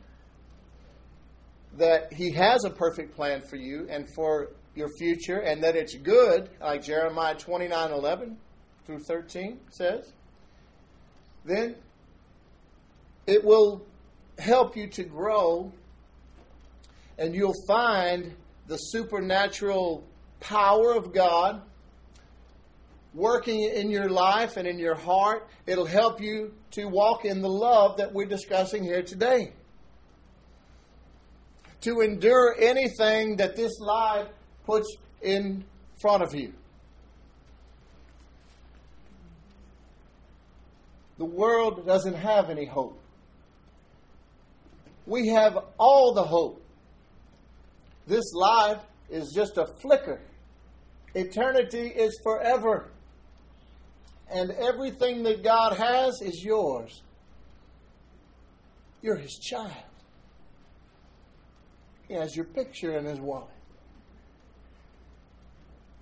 that 1.77 2.11
He 2.11 2.31
has 2.33 2.65
a 2.65 2.69
perfect 2.69 3.15
plan 3.15 3.41
for 3.49 3.55
you 3.55 3.87
and 3.89 4.05
for 4.13 4.49
your 4.75 4.89
future 4.99 5.39
and 5.39 5.63
that 5.63 5.77
it's 5.77 5.95
good, 5.95 6.49
like 6.59 6.83
Jeremiah 6.83 7.35
29 7.35 7.91
11 7.91 8.37
through 8.85 8.99
13 8.99 9.61
says, 9.69 10.11
then 11.45 11.75
it 13.25 13.45
will 13.45 13.81
help 14.37 14.75
you 14.75 14.87
to 14.87 15.03
grow 15.05 15.71
and 17.17 17.33
you'll 17.33 17.63
find 17.65 18.35
the 18.67 18.75
supernatural 18.75 20.03
power 20.41 20.93
of 20.93 21.13
God 21.13 21.61
working 23.13 23.63
in 23.63 23.89
your 23.89 24.09
life 24.09 24.57
and 24.57 24.67
in 24.67 24.79
your 24.79 24.95
heart. 24.95 25.47
It'll 25.65 25.85
help 25.85 26.21
you 26.21 26.53
to 26.71 26.85
walk 26.85 27.25
in 27.25 27.41
the 27.41 27.49
love 27.49 27.97
that 27.97 28.13
we're 28.13 28.25
discussing 28.25 28.83
here 28.83 29.01
today. 29.01 29.53
To 31.81 32.01
endure 32.01 32.55
anything 32.59 33.37
that 33.37 33.55
this 33.55 33.79
life 33.79 34.27
puts 34.65 34.95
in 35.21 35.65
front 35.99 36.23
of 36.23 36.33
you. 36.33 36.53
The 41.17 41.25
world 41.25 41.85
doesn't 41.85 42.15
have 42.15 42.49
any 42.49 42.65
hope. 42.65 42.99
We 45.05 45.27
have 45.27 45.57
all 45.77 46.13
the 46.13 46.23
hope. 46.23 46.63
This 48.07 48.33
life 48.33 48.81
is 49.09 49.31
just 49.31 49.57
a 49.57 49.67
flicker. 49.67 50.21
Eternity 51.13 51.87
is 51.87 52.19
forever. 52.23 52.89
And 54.31 54.51
everything 54.51 55.23
that 55.23 55.43
God 55.43 55.75
has 55.77 56.21
is 56.21 56.43
yours. 56.43 57.01
You're 59.01 59.17
His 59.17 59.37
child. 59.37 59.71
He 62.07 62.13
has 62.13 62.35
your 62.35 62.45
picture 62.45 62.97
in 62.97 63.05
His 63.05 63.19
wallet. 63.19 63.49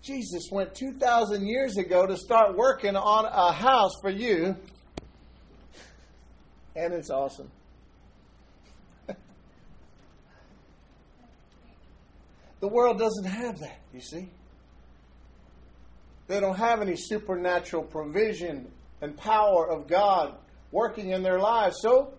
Jesus 0.02 0.50
went 0.52 0.74
2,000 0.76 1.46
years 1.46 1.78
ago 1.78 2.06
to 2.06 2.16
start 2.18 2.56
working 2.56 2.96
on 2.96 3.26
a 3.26 3.52
house 3.52 3.94
for 4.02 4.10
you 4.10 4.56
and 6.80 6.94
it's 6.94 7.10
awesome. 7.10 7.52
the 12.62 12.68
world 12.68 13.00
doesn't 13.00 13.26
have 13.26 13.60
that, 13.60 13.80
you 13.94 14.00
see. 14.00 14.30
They 16.30 16.40
don't 16.40 16.58
have 16.58 16.80
any 16.84 16.96
supernatural 16.96 17.82
provision 17.82 18.72
and 19.02 19.18
power 19.18 19.68
of 19.68 19.88
God 19.88 20.36
working 20.72 21.10
in 21.10 21.24
their 21.24 21.40
lives. 21.40 21.78
So 21.82 22.14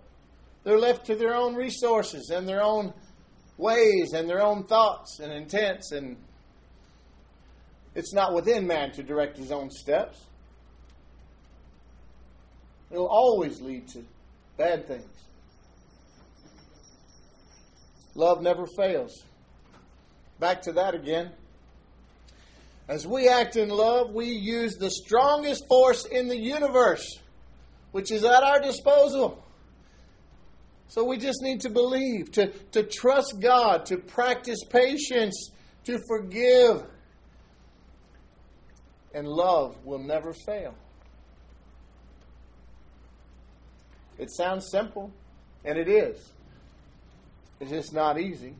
they're 0.64 0.80
left 0.80 1.06
to 1.06 1.14
their 1.14 1.32
own 1.32 1.54
resources 1.54 2.30
and 2.34 2.46
their 2.46 2.60
own 2.60 2.92
ways 3.56 4.12
and 4.12 4.28
their 4.28 4.42
own 4.42 4.64
thoughts 4.64 5.20
and 5.20 5.32
intents. 5.32 5.92
And 5.92 6.16
it's 7.94 8.12
not 8.12 8.34
within 8.34 8.66
man 8.66 8.90
to 8.94 9.04
direct 9.04 9.38
his 9.38 9.52
own 9.52 9.70
steps. 9.70 10.20
It'll 12.90 13.06
always 13.06 13.60
lead 13.60 13.86
to 13.90 14.04
bad 14.56 14.88
things. 14.88 15.06
Love 18.16 18.42
never 18.42 18.66
fails. 18.76 19.22
Back 20.40 20.62
to 20.62 20.72
that 20.72 20.96
again. 20.96 21.30
As 22.90 23.06
we 23.06 23.28
act 23.28 23.54
in 23.54 23.68
love, 23.68 24.12
we 24.12 24.26
use 24.26 24.74
the 24.74 24.90
strongest 24.90 25.68
force 25.68 26.06
in 26.06 26.26
the 26.26 26.36
universe, 26.36 27.06
which 27.92 28.10
is 28.10 28.24
at 28.24 28.42
our 28.42 28.58
disposal. 28.58 29.44
So 30.88 31.04
we 31.04 31.16
just 31.16 31.40
need 31.40 31.60
to 31.60 31.70
believe, 31.70 32.32
to, 32.32 32.48
to 32.72 32.82
trust 32.82 33.36
God, 33.38 33.86
to 33.86 33.96
practice 33.96 34.58
patience, 34.68 35.52
to 35.84 36.00
forgive. 36.08 36.82
And 39.14 39.28
love 39.28 39.76
will 39.84 40.00
never 40.00 40.32
fail. 40.32 40.74
It 44.18 44.32
sounds 44.32 44.68
simple, 44.68 45.12
and 45.64 45.78
it 45.78 45.88
is. 45.88 46.32
It's 47.60 47.70
just 47.70 47.94
not 47.94 48.18
easy. 48.18 48.56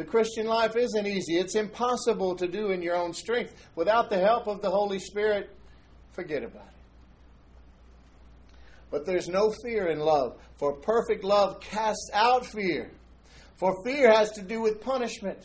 The 0.00 0.06
Christian 0.06 0.46
life 0.46 0.76
isn't 0.76 1.06
easy. 1.06 1.36
It's 1.36 1.56
impossible 1.56 2.34
to 2.36 2.48
do 2.48 2.70
in 2.70 2.80
your 2.80 2.96
own 2.96 3.12
strength. 3.12 3.52
Without 3.76 4.08
the 4.08 4.16
help 4.16 4.46
of 4.46 4.62
the 4.62 4.70
Holy 4.70 4.98
Spirit, 4.98 5.54
forget 6.12 6.42
about 6.42 6.62
it. 6.62 6.72
But 8.90 9.04
there's 9.04 9.28
no 9.28 9.52
fear 9.62 9.88
in 9.88 9.98
love, 9.98 10.38
for 10.56 10.72
perfect 10.72 11.22
love 11.22 11.60
casts 11.60 12.08
out 12.14 12.46
fear. 12.46 12.90
For 13.58 13.84
fear 13.84 14.10
has 14.10 14.30
to 14.32 14.42
do 14.42 14.62
with 14.62 14.80
punishment. 14.80 15.36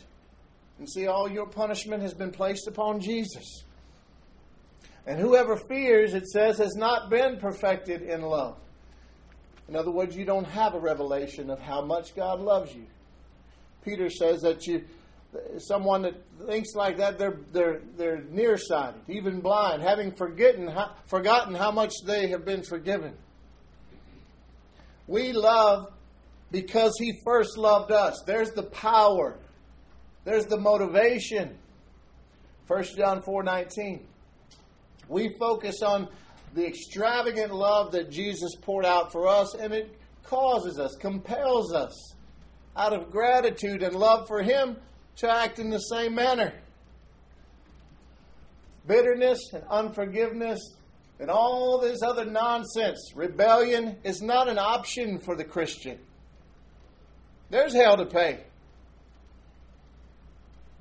And 0.78 0.88
see, 0.88 1.06
all 1.06 1.30
your 1.30 1.46
punishment 1.46 2.02
has 2.02 2.14
been 2.14 2.30
placed 2.30 2.66
upon 2.66 3.00
Jesus. 3.00 3.62
And 5.06 5.20
whoever 5.20 5.58
fears, 5.68 6.14
it 6.14 6.26
says, 6.28 6.56
has 6.56 6.76
not 6.76 7.10
been 7.10 7.36
perfected 7.36 8.00
in 8.00 8.22
love. 8.22 8.56
In 9.68 9.76
other 9.76 9.90
words, 9.90 10.16
you 10.16 10.24
don't 10.24 10.46
have 10.46 10.72
a 10.72 10.80
revelation 10.80 11.50
of 11.50 11.60
how 11.60 11.84
much 11.84 12.16
God 12.16 12.40
loves 12.40 12.74
you. 12.74 12.86
Peter 13.86 14.10
says 14.10 14.42
that 14.42 14.66
you, 14.66 14.84
someone 15.58 16.02
that 16.02 16.14
thinks 16.46 16.74
like 16.74 16.96
that, 16.96 17.18
they're, 17.18 17.38
they're, 17.52 17.80
they're 17.96 18.24
nearsighted, 18.30 19.00
even 19.08 19.40
blind, 19.40 19.80
having 19.80 20.12
forgotten 20.12 20.66
how, 20.66 20.90
forgotten 21.06 21.54
how 21.54 21.70
much 21.70 21.92
they 22.04 22.26
have 22.28 22.44
been 22.44 22.64
forgiven. 22.64 23.14
We 25.06 25.32
love 25.32 25.92
because 26.50 26.94
He 26.98 27.20
first 27.24 27.56
loved 27.56 27.92
us. 27.92 28.24
There's 28.26 28.50
the 28.50 28.64
power. 28.64 29.38
There's 30.24 30.46
the 30.46 30.58
motivation. 30.58 31.56
1 32.66 32.84
John 32.96 33.22
4 33.22 33.44
19. 33.44 34.04
We 35.08 35.36
focus 35.38 35.80
on 35.82 36.08
the 36.54 36.66
extravagant 36.66 37.54
love 37.54 37.92
that 37.92 38.10
Jesus 38.10 38.56
poured 38.60 38.84
out 38.84 39.12
for 39.12 39.28
us, 39.28 39.54
and 39.54 39.72
it 39.72 39.96
causes 40.24 40.80
us, 40.80 40.96
compels 40.96 41.72
us, 41.72 42.15
out 42.76 42.92
of 42.92 43.10
gratitude 43.10 43.82
and 43.82 43.94
love 43.94 44.28
for 44.28 44.42
Him, 44.42 44.76
to 45.16 45.30
act 45.30 45.58
in 45.58 45.70
the 45.70 45.78
same 45.78 46.14
manner. 46.14 46.52
Bitterness 48.86 49.40
and 49.52 49.64
unforgiveness 49.70 50.60
and 51.18 51.30
all 51.30 51.80
this 51.80 52.02
other 52.02 52.24
nonsense, 52.24 53.12
rebellion, 53.14 53.96
is 54.04 54.20
not 54.20 54.48
an 54.48 54.58
option 54.58 55.18
for 55.18 55.34
the 55.34 55.44
Christian. 55.44 55.98
There's 57.48 57.72
hell 57.72 57.96
to 57.96 58.06
pay. 58.06 58.44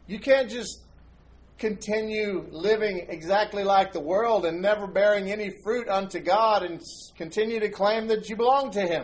You 0.08 0.20
can't 0.20 0.50
just 0.50 0.82
continue 1.58 2.46
living 2.52 3.06
exactly 3.10 3.64
like 3.64 3.94
the 3.94 4.00
world 4.00 4.46
and 4.46 4.62
never 4.62 4.88
bearing 4.88 5.32
any 5.32 5.52
fruit 5.64 5.88
unto 5.88 6.20
God 6.20 6.64
and 6.64 6.82
continue 7.16 7.62
to 7.62 7.70
claim 7.70 8.08
that 8.08 8.30
you 8.30 8.36
belong 8.36 8.72
to 8.72 8.82
Him. 8.82 9.04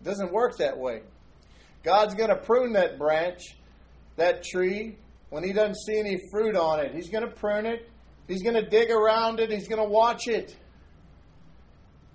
It 0.00 0.04
doesn't 0.04 0.32
work 0.32 0.56
that 0.58 0.76
way. 0.76 1.02
God's 1.82 2.14
going 2.14 2.28
to 2.30 2.36
prune 2.36 2.72
that 2.74 2.98
branch, 2.98 3.56
that 4.16 4.42
tree, 4.44 4.96
when 5.30 5.44
He 5.44 5.52
doesn't 5.52 5.76
see 5.76 5.98
any 5.98 6.18
fruit 6.30 6.56
on 6.56 6.80
it. 6.80 6.94
He's 6.94 7.08
going 7.08 7.24
to 7.24 7.30
prune 7.30 7.66
it, 7.66 7.88
He's 8.28 8.42
going 8.42 8.54
to 8.54 8.68
dig 8.68 8.90
around 8.90 9.40
it, 9.40 9.50
He's 9.50 9.68
going 9.68 9.82
to 9.82 9.88
watch 9.88 10.28
it. 10.28 10.56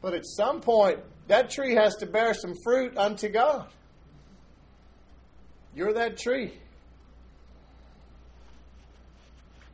But 0.01 0.13
at 0.13 0.25
some 0.25 0.61
point, 0.61 0.99
that 1.27 1.49
tree 1.49 1.73
has 1.75 1.95
to 1.95 2.05
bear 2.05 2.33
some 2.33 2.53
fruit 2.63 2.95
unto 2.97 3.29
God. 3.29 3.67
You're 5.73 5.93
that 5.93 6.17
tree. 6.17 6.53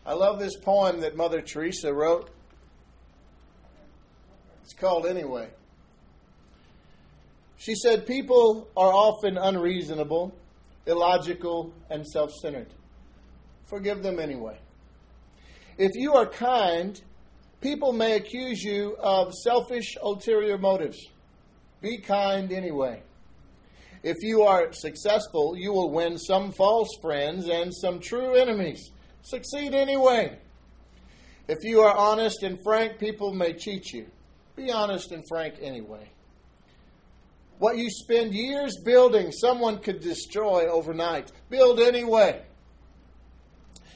I 0.05 0.13
love 0.13 0.39
this 0.39 0.57
poem 0.57 1.01
that 1.01 1.15
Mother 1.15 1.41
Teresa 1.41 1.93
wrote. 1.93 2.29
It's 4.63 4.73
called 4.73 5.05
Anyway. 5.05 5.49
She 7.61 7.75
said, 7.75 8.07
People 8.07 8.67
are 8.75 8.91
often 8.91 9.37
unreasonable, 9.37 10.33
illogical, 10.87 11.71
and 11.91 12.07
self 12.07 12.31
centered. 12.41 12.73
Forgive 13.67 14.01
them 14.01 14.19
anyway. 14.19 14.57
If 15.77 15.91
you 15.93 16.15
are 16.15 16.25
kind, 16.25 16.99
people 17.61 17.93
may 17.93 18.15
accuse 18.15 18.63
you 18.63 18.95
of 18.97 19.31
selfish, 19.35 19.95
ulterior 20.01 20.57
motives. 20.57 20.97
Be 21.81 21.99
kind 21.99 22.51
anyway. 22.51 23.03
If 24.01 24.17
you 24.21 24.41
are 24.41 24.73
successful, 24.73 25.55
you 25.55 25.71
will 25.71 25.91
win 25.91 26.17
some 26.17 26.51
false 26.53 26.89
friends 26.99 27.47
and 27.47 27.71
some 27.71 27.99
true 27.99 28.33
enemies. 28.33 28.89
Succeed 29.21 29.75
anyway. 29.75 30.39
If 31.47 31.59
you 31.61 31.81
are 31.81 31.95
honest 31.95 32.41
and 32.41 32.57
frank, 32.63 32.97
people 32.97 33.35
may 33.35 33.53
cheat 33.53 33.93
you. 33.93 34.07
Be 34.55 34.71
honest 34.71 35.11
and 35.11 35.23
frank 35.29 35.55
anyway. 35.61 36.09
What 37.61 37.77
you 37.77 37.91
spend 37.91 38.33
years 38.33 38.75
building, 38.83 39.31
someone 39.31 39.77
could 39.77 39.99
destroy 39.99 40.65
overnight. 40.65 41.31
Build 41.51 41.79
anyway. 41.79 42.41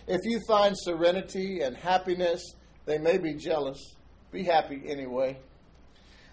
If 0.05 0.20
you 0.24 0.39
find 0.47 0.76
serenity 0.78 1.61
and 1.61 1.76
happiness, 1.76 2.43
they 2.86 2.99
may 2.99 3.18
be 3.18 3.34
jealous. 3.34 3.95
Be 4.32 4.43
happy 4.43 4.84
anyway. 4.86 5.39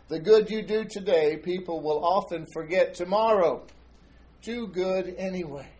The 0.08 0.20
good 0.20 0.50
you 0.50 0.60
do 0.60 0.84
today, 0.84 1.38
people 1.38 1.80
will 1.80 2.04
often 2.04 2.44
forget 2.52 2.92
tomorrow. 2.92 3.64
Do 4.42 4.66
good 4.66 5.14
anyway. 5.16 5.70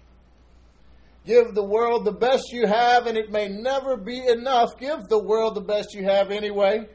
Give 1.26 1.54
the 1.54 1.62
world 1.62 2.06
the 2.06 2.12
best 2.12 2.50
you 2.50 2.66
have, 2.66 3.06
and 3.06 3.18
it 3.18 3.30
may 3.30 3.48
never 3.48 3.98
be 3.98 4.26
enough. 4.26 4.78
Give 4.80 5.06
the 5.06 5.22
world 5.22 5.56
the 5.56 5.60
best 5.60 5.92
you 5.92 6.04
have 6.04 6.30
anyway. 6.30 6.88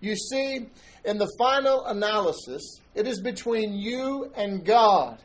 You 0.00 0.16
see, 0.16 0.70
in 1.04 1.18
the 1.18 1.30
final 1.38 1.86
analysis, 1.86 2.80
it 2.94 3.06
is 3.06 3.20
between 3.20 3.74
you 3.74 4.30
and 4.34 4.64
God. 4.64 5.18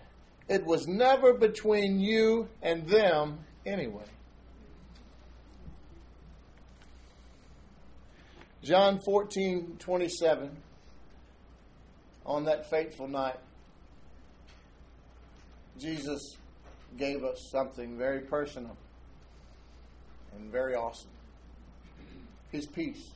It 0.48 0.64
was 0.66 0.88
never 0.88 1.34
between 1.34 2.00
you 2.00 2.48
and 2.62 2.88
them 2.88 3.40
anyway. 3.66 4.04
John 8.64 9.00
14, 9.00 9.78
27, 9.78 10.50
on 12.26 12.46
that 12.46 12.70
fateful 12.70 13.08
night, 13.08 13.40
Jesus 15.78 16.38
gave 16.98 17.24
us 17.24 17.50
something 17.52 17.98
very 17.98 18.22
personal 18.22 18.76
and 20.36 20.52
very 20.52 20.74
awesome 20.74 21.12
His 22.52 22.66
peace. 22.66 23.12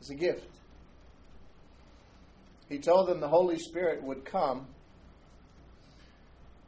It's 0.00 0.10
a 0.10 0.14
gift. 0.14 0.46
He 2.74 2.80
told 2.80 3.06
them 3.06 3.20
the 3.20 3.28
Holy 3.28 3.56
Spirit 3.56 4.02
would 4.02 4.24
come, 4.24 4.66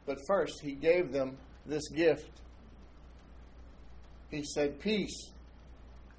but 0.05 0.17
first 0.25 0.61
He 0.61 0.71
gave 0.71 1.11
them 1.11 1.37
this 1.65 1.89
gift. 1.89 2.31
He 4.31 4.45
said, 4.45 4.79
Peace 4.79 5.31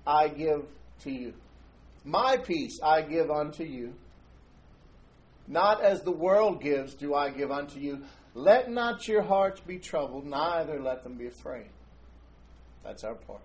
I 0.07 0.28
give 0.28 0.66
to 1.05 1.11
you. 1.11 1.32
My 2.05 2.36
peace 2.36 2.78
I 2.82 3.01
give 3.01 3.30
unto 3.30 3.64
you. 3.64 3.95
Not 5.47 5.82
as 5.82 6.03
the 6.03 6.12
world 6.12 6.61
gives 6.61 6.93
do 6.93 7.14
I 7.14 7.30
give 7.30 7.51
unto 7.51 7.80
you. 7.80 8.05
Let 8.34 8.70
not 8.70 9.09
your 9.09 9.22
hearts 9.22 9.62
be 9.62 9.78
troubled, 9.78 10.26
neither 10.26 10.82
let 10.82 11.03
them 11.03 11.14
be 11.14 11.28
afraid. 11.28 11.70
That's 12.84 13.05
our 13.05 13.14
part. 13.14 13.41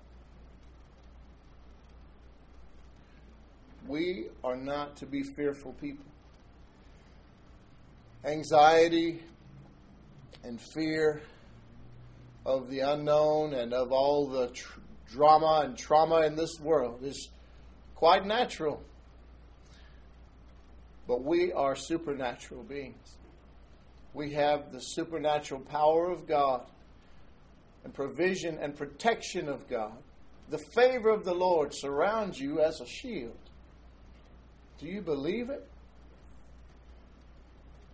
We 3.88 4.26
are 4.44 4.58
not 4.58 4.98
to 4.98 5.06
be 5.06 5.24
fearful 5.24 5.72
people. 5.80 6.04
Anxiety 8.26 9.22
and 10.44 10.60
fear 10.60 11.22
of 12.46 12.70
the 12.70 12.80
unknown 12.80 13.54
and 13.54 13.74
of 13.74 13.92
all 13.92 14.28
the 14.28 14.48
tr- 14.48 14.80
drama 15.08 15.64
and 15.66 15.78
trauma 15.78 16.22
in 16.22 16.36
this 16.36 16.60
world 16.60 17.04
is 17.04 17.30
quite 17.96 18.26
natural. 18.26 18.82
But 21.08 21.24
we 21.24 21.52
are 21.52 21.76
supernatural 21.76 22.64
beings. 22.64 23.18
We 24.14 24.32
have 24.34 24.72
the 24.72 24.80
supernatural 24.80 25.62
power 25.62 26.10
of 26.10 26.28
God 26.28 26.66
and 27.84 27.94
provision 27.94 28.58
and 28.62 28.76
protection 28.76 29.50
of 29.50 29.68
God. 29.68 29.98
The 30.50 30.60
favor 30.60 31.10
of 31.10 31.26
the 31.26 31.34
Lord 31.34 31.74
surrounds 31.74 32.40
you 32.40 32.62
as 32.62 32.80
a 32.80 32.86
shield. 32.86 33.38
Do 34.80 34.86
you 34.88 35.02
believe 35.02 35.50
it? 35.50 35.68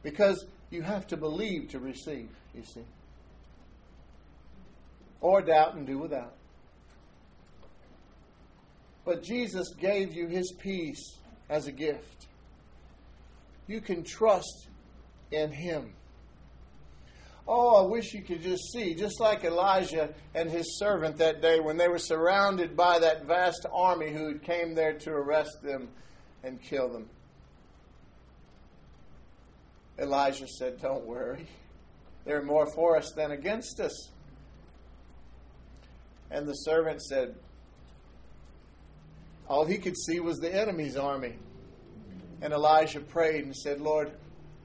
Because 0.03 0.45
you 0.69 0.81
have 0.81 1.07
to 1.07 1.17
believe 1.17 1.69
to 1.69 1.79
receive, 1.79 2.29
you 2.55 2.63
see. 2.63 2.85
Or 5.21 5.41
doubt 5.41 5.75
and 5.75 5.85
do 5.85 5.97
without. 5.97 6.35
But 9.03 9.23
Jesus 9.23 9.73
gave 9.73 10.13
you 10.13 10.27
his 10.27 10.51
peace 10.51 11.17
as 11.49 11.67
a 11.67 11.71
gift. 11.71 12.27
You 13.67 13.81
can 13.81 14.03
trust 14.03 14.67
in 15.31 15.51
him. 15.51 15.93
Oh, 17.47 17.83
I 17.83 17.87
wish 17.87 18.13
you 18.13 18.21
could 18.21 18.43
just 18.43 18.71
see, 18.71 18.93
just 18.93 19.19
like 19.19 19.43
Elijah 19.43 20.13
and 20.35 20.49
his 20.49 20.77
servant 20.77 21.17
that 21.17 21.41
day 21.41 21.59
when 21.59 21.77
they 21.77 21.87
were 21.87 21.97
surrounded 21.97 22.77
by 22.77 22.99
that 22.99 23.25
vast 23.25 23.65
army 23.73 24.11
who 24.11 24.37
came 24.37 24.75
there 24.75 24.93
to 24.99 25.09
arrest 25.09 25.63
them 25.63 25.89
and 26.43 26.61
kill 26.61 26.89
them. 26.89 27.09
Elijah 29.99 30.47
said, 30.47 30.81
Don't 30.81 31.05
worry. 31.05 31.47
There 32.25 32.39
are 32.39 32.43
more 32.43 32.67
for 32.73 32.97
us 32.97 33.11
than 33.15 33.31
against 33.31 33.79
us. 33.79 34.09
And 36.31 36.47
the 36.47 36.53
servant 36.53 37.01
said, 37.01 37.35
All 39.47 39.65
he 39.65 39.77
could 39.77 39.97
see 39.97 40.19
was 40.19 40.37
the 40.37 40.53
enemy's 40.53 40.95
army. 40.95 41.35
And 42.41 42.53
Elijah 42.53 43.01
prayed 43.01 43.43
and 43.45 43.55
said, 43.55 43.81
Lord, 43.81 44.11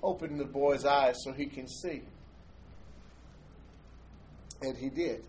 open 0.03 0.37
the 0.37 0.45
boy's 0.45 0.85
eyes 0.85 1.17
so 1.25 1.33
he 1.33 1.47
can 1.47 1.67
see. 1.67 2.03
And 4.63 4.77
he 4.77 4.89
did. 4.89 5.25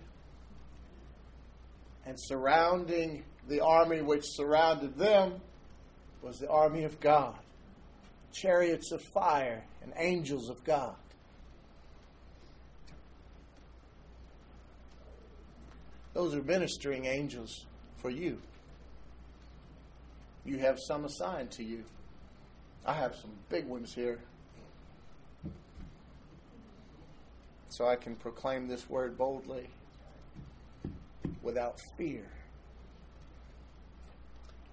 And 2.06 2.16
surrounding 2.20 3.24
the 3.48 3.62
army 3.62 4.02
which 4.02 4.24
surrounded 4.26 4.98
them 4.98 5.42
was 6.22 6.38
the 6.38 6.50
army 6.50 6.84
of 6.84 7.00
God, 7.00 7.36
chariots 8.36 8.92
of 8.92 9.02
fire, 9.02 9.64
and 9.82 9.94
angels 9.96 10.50
of 10.50 10.62
God. 10.64 10.96
Those 16.14 16.36
are 16.36 16.44
ministering 16.44 17.06
angels 17.06 17.66
for 17.98 18.10
you. 18.10 18.40
You 20.46 20.60
have 20.60 20.80
some 20.80 21.06
assigned 21.06 21.52
to 21.52 21.64
you. 21.64 21.84
I 22.86 22.94
have 22.94 23.16
some 23.16 23.32
big 23.50 23.66
ones 23.66 23.94
here. 23.94 24.20
So 27.70 27.88
I 27.88 27.96
can 27.96 28.16
proclaim 28.16 28.68
this 28.68 28.90
word 28.90 29.18
boldly 29.18 29.68
without 31.42 31.80
fear. 31.98 32.26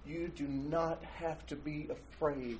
You 0.05 0.29
do 0.29 0.47
not 0.47 1.03
have 1.03 1.45
to 1.47 1.55
be 1.55 1.89
afraid. 1.89 2.59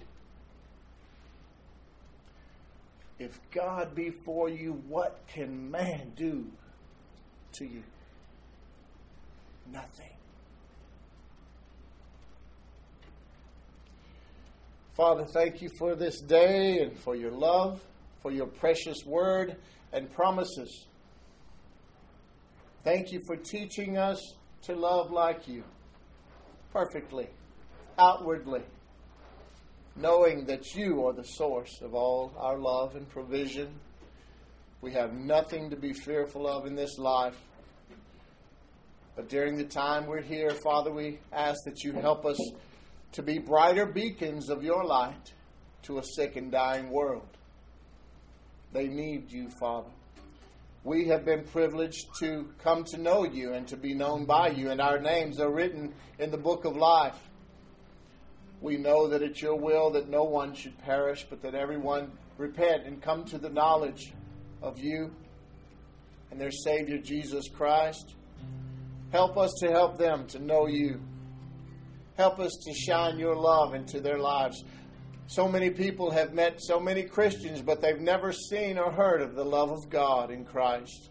If 3.24 3.40
God 3.52 3.96
be 3.96 4.10
for 4.10 4.50
you, 4.50 4.74
what 4.90 5.22
can 5.28 5.72
man 5.72 6.12
do 6.18 6.46
to 7.54 7.66
you? 7.66 7.82
Nothing. 9.72 10.10
Father, 14.94 15.24
thank 15.24 15.62
you 15.62 15.70
for 15.80 15.96
this 15.96 16.20
day 16.20 16.80
and 16.80 17.00
for 17.00 17.16
your 17.16 17.32
love, 17.32 17.82
for 18.22 18.32
your 18.32 18.46
precious 18.46 18.98
word 19.06 19.56
and 19.94 20.12
promises. 20.12 20.88
Thank 22.84 23.14
you 23.14 23.22
for 23.26 23.38
teaching 23.38 23.98
us 23.98 24.20
to 24.64 24.76
love 24.76 25.12
like 25.12 25.48
you 25.48 25.64
perfectly, 26.74 27.30
outwardly, 27.98 28.64
knowing 29.96 30.46
that 30.46 30.76
you 30.76 31.06
are 31.06 31.14
the 31.14 31.24
source 31.24 31.82
of 31.82 31.94
all 31.94 32.34
our 32.38 32.58
love 32.58 32.96
and 32.96 33.08
provision. 33.10 33.70
We 34.82 34.92
have 34.94 35.14
nothing 35.14 35.70
to 35.70 35.76
be 35.76 35.94
fearful 35.94 36.48
of 36.48 36.66
in 36.66 36.76
this 36.76 36.98
life. 36.98 37.40
But 39.16 39.30
during 39.30 39.58
the 39.58 39.64
time 39.64 40.08
we're 40.08 40.22
here, 40.22 40.50
Father, 40.50 40.92
we 40.92 41.20
ask 41.32 41.64
that 41.66 41.84
you 41.84 41.94
help 41.94 42.26
us 42.26 42.40
to 43.14 43.22
be 43.22 43.38
brighter 43.38 43.86
beacons 43.86 44.50
of 44.50 44.64
your 44.64 44.84
light 44.84 45.34
to 45.84 46.00
a 46.00 46.04
sick 46.04 46.36
and 46.36 46.52
dying 46.52 46.90
world. 46.90 47.28
They 48.72 48.88
need 48.88 49.32
you, 49.32 49.50
Father 49.60 49.90
we 50.84 51.08
have 51.08 51.24
been 51.24 51.44
privileged 51.46 52.08
to 52.20 52.50
come 52.62 52.84
to 52.84 52.98
know 52.98 53.24
you 53.24 53.54
and 53.54 53.68
to 53.68 53.78
be 53.78 53.94
known 53.94 54.26
by 54.26 54.50
you, 54.50 54.70
and 54.70 54.82
our 54.82 55.00
names 55.00 55.40
are 55.40 55.52
written 55.52 55.94
in 56.20 56.30
the 56.30 56.38
book 56.38 56.66
of 56.66 56.76
life. 56.76 57.18
We 58.64 58.78
know 58.78 59.10
that 59.10 59.22
it's 59.22 59.42
your 59.42 59.58
will 59.58 59.92
that 59.92 60.08
no 60.08 60.24
one 60.24 60.56
should 60.56 60.78
perish, 60.80 61.26
but 61.30 61.42
that 61.42 61.54
everyone 61.54 62.14
repent 62.38 62.86
and 62.86 63.02
come 63.02 63.26
to 63.26 63.38
the 63.38 63.50
knowledge 63.50 64.14
of 64.62 64.80
you 64.80 65.12
and 66.32 66.40
their 66.40 66.50
Savior, 66.50 66.98
Jesus 66.98 67.50
Christ. 67.50 68.16
Help 69.12 69.38
us 69.38 69.52
to 69.60 69.70
help 69.70 69.98
them 69.98 70.26
to 70.28 70.40
know 70.40 70.68
you. 70.68 71.02
Help 72.16 72.40
us 72.40 72.54
to 72.66 72.74
shine 72.74 73.20
your 73.20 73.36
love 73.36 73.74
into 73.74 74.00
their 74.00 74.18
lives. 74.18 74.64
So 75.28 75.46
many 75.46 75.70
people 75.70 76.10
have 76.12 76.34
met 76.34 76.62
so 76.62 76.80
many 76.80 77.04
Christians, 77.04 77.62
but 77.62 77.82
they've 77.82 78.00
never 78.00 78.32
seen 78.32 78.78
or 78.78 78.94
heard 78.94 79.22
of 79.22 79.36
the 79.36 79.44
love 79.44 79.72
of 79.72 79.90
God 79.90 80.32
in 80.32 80.46
Christ. 80.46 81.10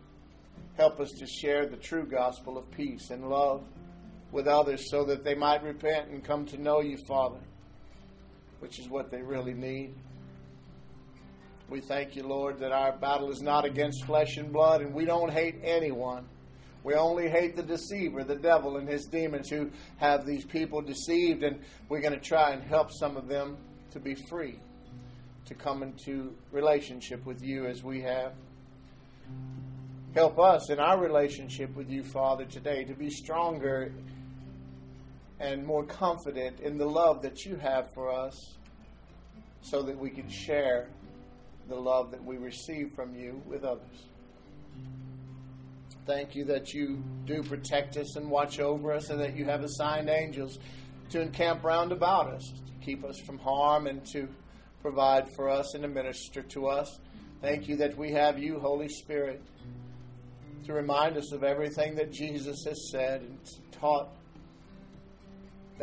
Help 0.79 1.01
us 1.01 1.11
to 1.19 1.27
share 1.27 1.67
the 1.67 1.77
true 1.77 2.07
gospel 2.07 2.57
of 2.57 2.71
peace 2.71 3.11
and 3.11 3.29
love 3.29 3.63
with 4.33 4.49
others 4.49 4.91
so 4.91 5.05
that 5.05 5.23
they 5.23 5.35
might 5.35 5.63
repent 5.63 6.09
and 6.09 6.25
come 6.25 6.47
to 6.47 6.61
know 6.61 6.81
you, 6.81 6.97
Father, 7.07 7.39
which 8.61 8.79
is 8.81 8.89
what 8.89 9.11
they 9.11 9.23
really 9.23 9.55
need. 9.55 9.95
We 11.69 11.81
thank 11.81 12.17
you, 12.17 12.27
Lord, 12.27 12.59
that 12.59 12.73
our 12.73 12.93
battle 12.93 13.31
is 13.31 13.43
not 13.43 13.65
against 13.65 14.05
flesh 14.05 14.37
and 14.39 14.53
blood, 14.53 14.81
and 14.81 14.93
we 14.93 15.05
don't 15.05 15.31
hate 15.31 15.57
anyone. 15.63 16.27
We 16.85 16.95
only 16.95 17.29
hate 17.29 17.55
the 17.55 17.63
deceiver, 17.63 18.25
the 18.25 18.37
devil, 18.37 18.77
and 18.77 18.89
his 18.89 19.07
demons 19.07 19.49
who 19.49 19.71
have 19.99 20.27
these 20.27 20.45
people 20.45 20.81
deceived, 20.81 21.45
and 21.45 21.61
we're 21.89 22.01
going 22.01 22.15
to 22.15 22.21
try 22.21 22.51
and 22.51 22.63
help 22.63 22.91
some 22.91 23.17
of 23.17 23.29
them 23.29 23.57
to 23.93 24.01
be 24.01 24.15
free, 24.29 24.59
to 25.47 25.55
come 25.55 25.83
into 25.83 26.35
relationship 26.51 27.25
with 27.25 27.43
you 27.43 27.67
as 27.67 27.85
we 27.85 28.03
have. 28.03 28.33
Help 30.15 30.39
us 30.39 30.69
in 30.69 30.79
our 30.79 31.01
relationship 31.01 31.75
with 31.75 31.89
you, 31.89 32.03
Father, 32.03 32.45
today 32.45 32.85
to 32.85 32.95
be 32.95 33.09
stronger 33.09 33.93
and 35.43 35.67
more 35.67 35.85
confident 35.85 36.61
in 36.61 36.79
the 36.79 36.87
love 36.87 37.21
that 37.23 37.45
you 37.45 37.57
have 37.57 37.93
for 37.93 38.11
us 38.11 38.57
so 39.61 39.83
that 39.83 39.99
we 39.99 40.09
can 40.09 40.29
share 40.31 40.89
the 41.69 41.75
love 41.75 42.13
that 42.13 42.25
we 42.25 42.37
receive 42.37 42.93
from 42.95 43.15
you 43.15 43.43
with 43.47 43.65
others. 43.65 44.07
Thank 46.07 46.35
you 46.35 46.45
that 46.47 46.73
you 46.73 47.03
do 47.27 47.43
protect 47.43 47.97
us 47.97 48.17
and 48.17 48.31
watch 48.31 48.61
over 48.61 48.93
us, 48.93 49.11
and 49.11 49.21
that 49.21 49.37
you 49.37 49.45
have 49.45 49.63
assigned 49.63 50.09
angels 50.09 50.59
to 51.11 51.21
encamp 51.21 51.63
round 51.63 51.93
about 51.93 52.29
us, 52.29 52.43
to 52.45 52.85
keep 52.85 53.05
us 53.05 53.21
from 53.21 53.39
harm 53.39 53.87
and 53.87 54.05
to 54.13 54.29
provide 54.81 55.29
for 55.37 55.49
us 55.49 55.75
and 55.75 55.83
to 55.83 55.89
minister 55.89 56.43
to 56.43 56.67
us. 56.67 56.99
Thank 57.41 57.69
you 57.69 57.77
that 57.77 57.97
we 57.97 58.13
have 58.13 58.39
you, 58.39 58.59
Holy 58.59 58.89
Spirit, 58.89 59.43
to 60.67 60.73
remind 60.73 61.17
us 61.17 61.33
of 61.33 61.45
everything 61.45 61.95
that 61.97 62.13
Jesus 62.13 62.65
has 62.65 62.91
said 62.91 63.23
and 63.23 63.39
taught. 63.73 64.09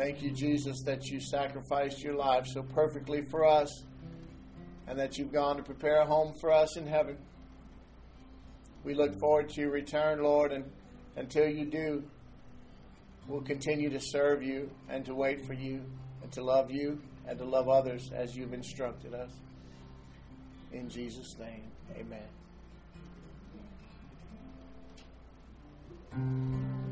Thank 0.00 0.22
you, 0.22 0.30
Jesus, 0.30 0.80
that 0.86 1.10
you 1.10 1.20
sacrificed 1.20 2.02
your 2.02 2.14
life 2.14 2.46
so 2.46 2.62
perfectly 2.62 3.20
for 3.20 3.44
us 3.44 3.84
and 4.86 4.98
that 4.98 5.18
you've 5.18 5.30
gone 5.30 5.58
to 5.58 5.62
prepare 5.62 6.00
a 6.00 6.06
home 6.06 6.32
for 6.40 6.50
us 6.50 6.78
in 6.78 6.86
heaven. 6.86 7.18
We 8.82 8.94
look 8.94 9.20
forward 9.20 9.50
to 9.50 9.60
your 9.60 9.70
return, 9.70 10.22
Lord, 10.22 10.52
and 10.52 10.64
until 11.16 11.46
you 11.46 11.66
do, 11.66 12.02
we'll 13.28 13.42
continue 13.42 13.90
to 13.90 14.00
serve 14.00 14.42
you 14.42 14.70
and 14.88 15.04
to 15.04 15.14
wait 15.14 15.44
for 15.44 15.52
you 15.52 15.82
and 16.22 16.32
to 16.32 16.42
love 16.42 16.70
you 16.70 16.98
and 17.28 17.38
to 17.38 17.44
love 17.44 17.68
others 17.68 18.10
as 18.14 18.34
you've 18.34 18.54
instructed 18.54 19.12
us. 19.12 19.32
In 20.72 20.88
Jesus' 20.88 21.36
name, 21.38 21.64
amen. 26.14 26.89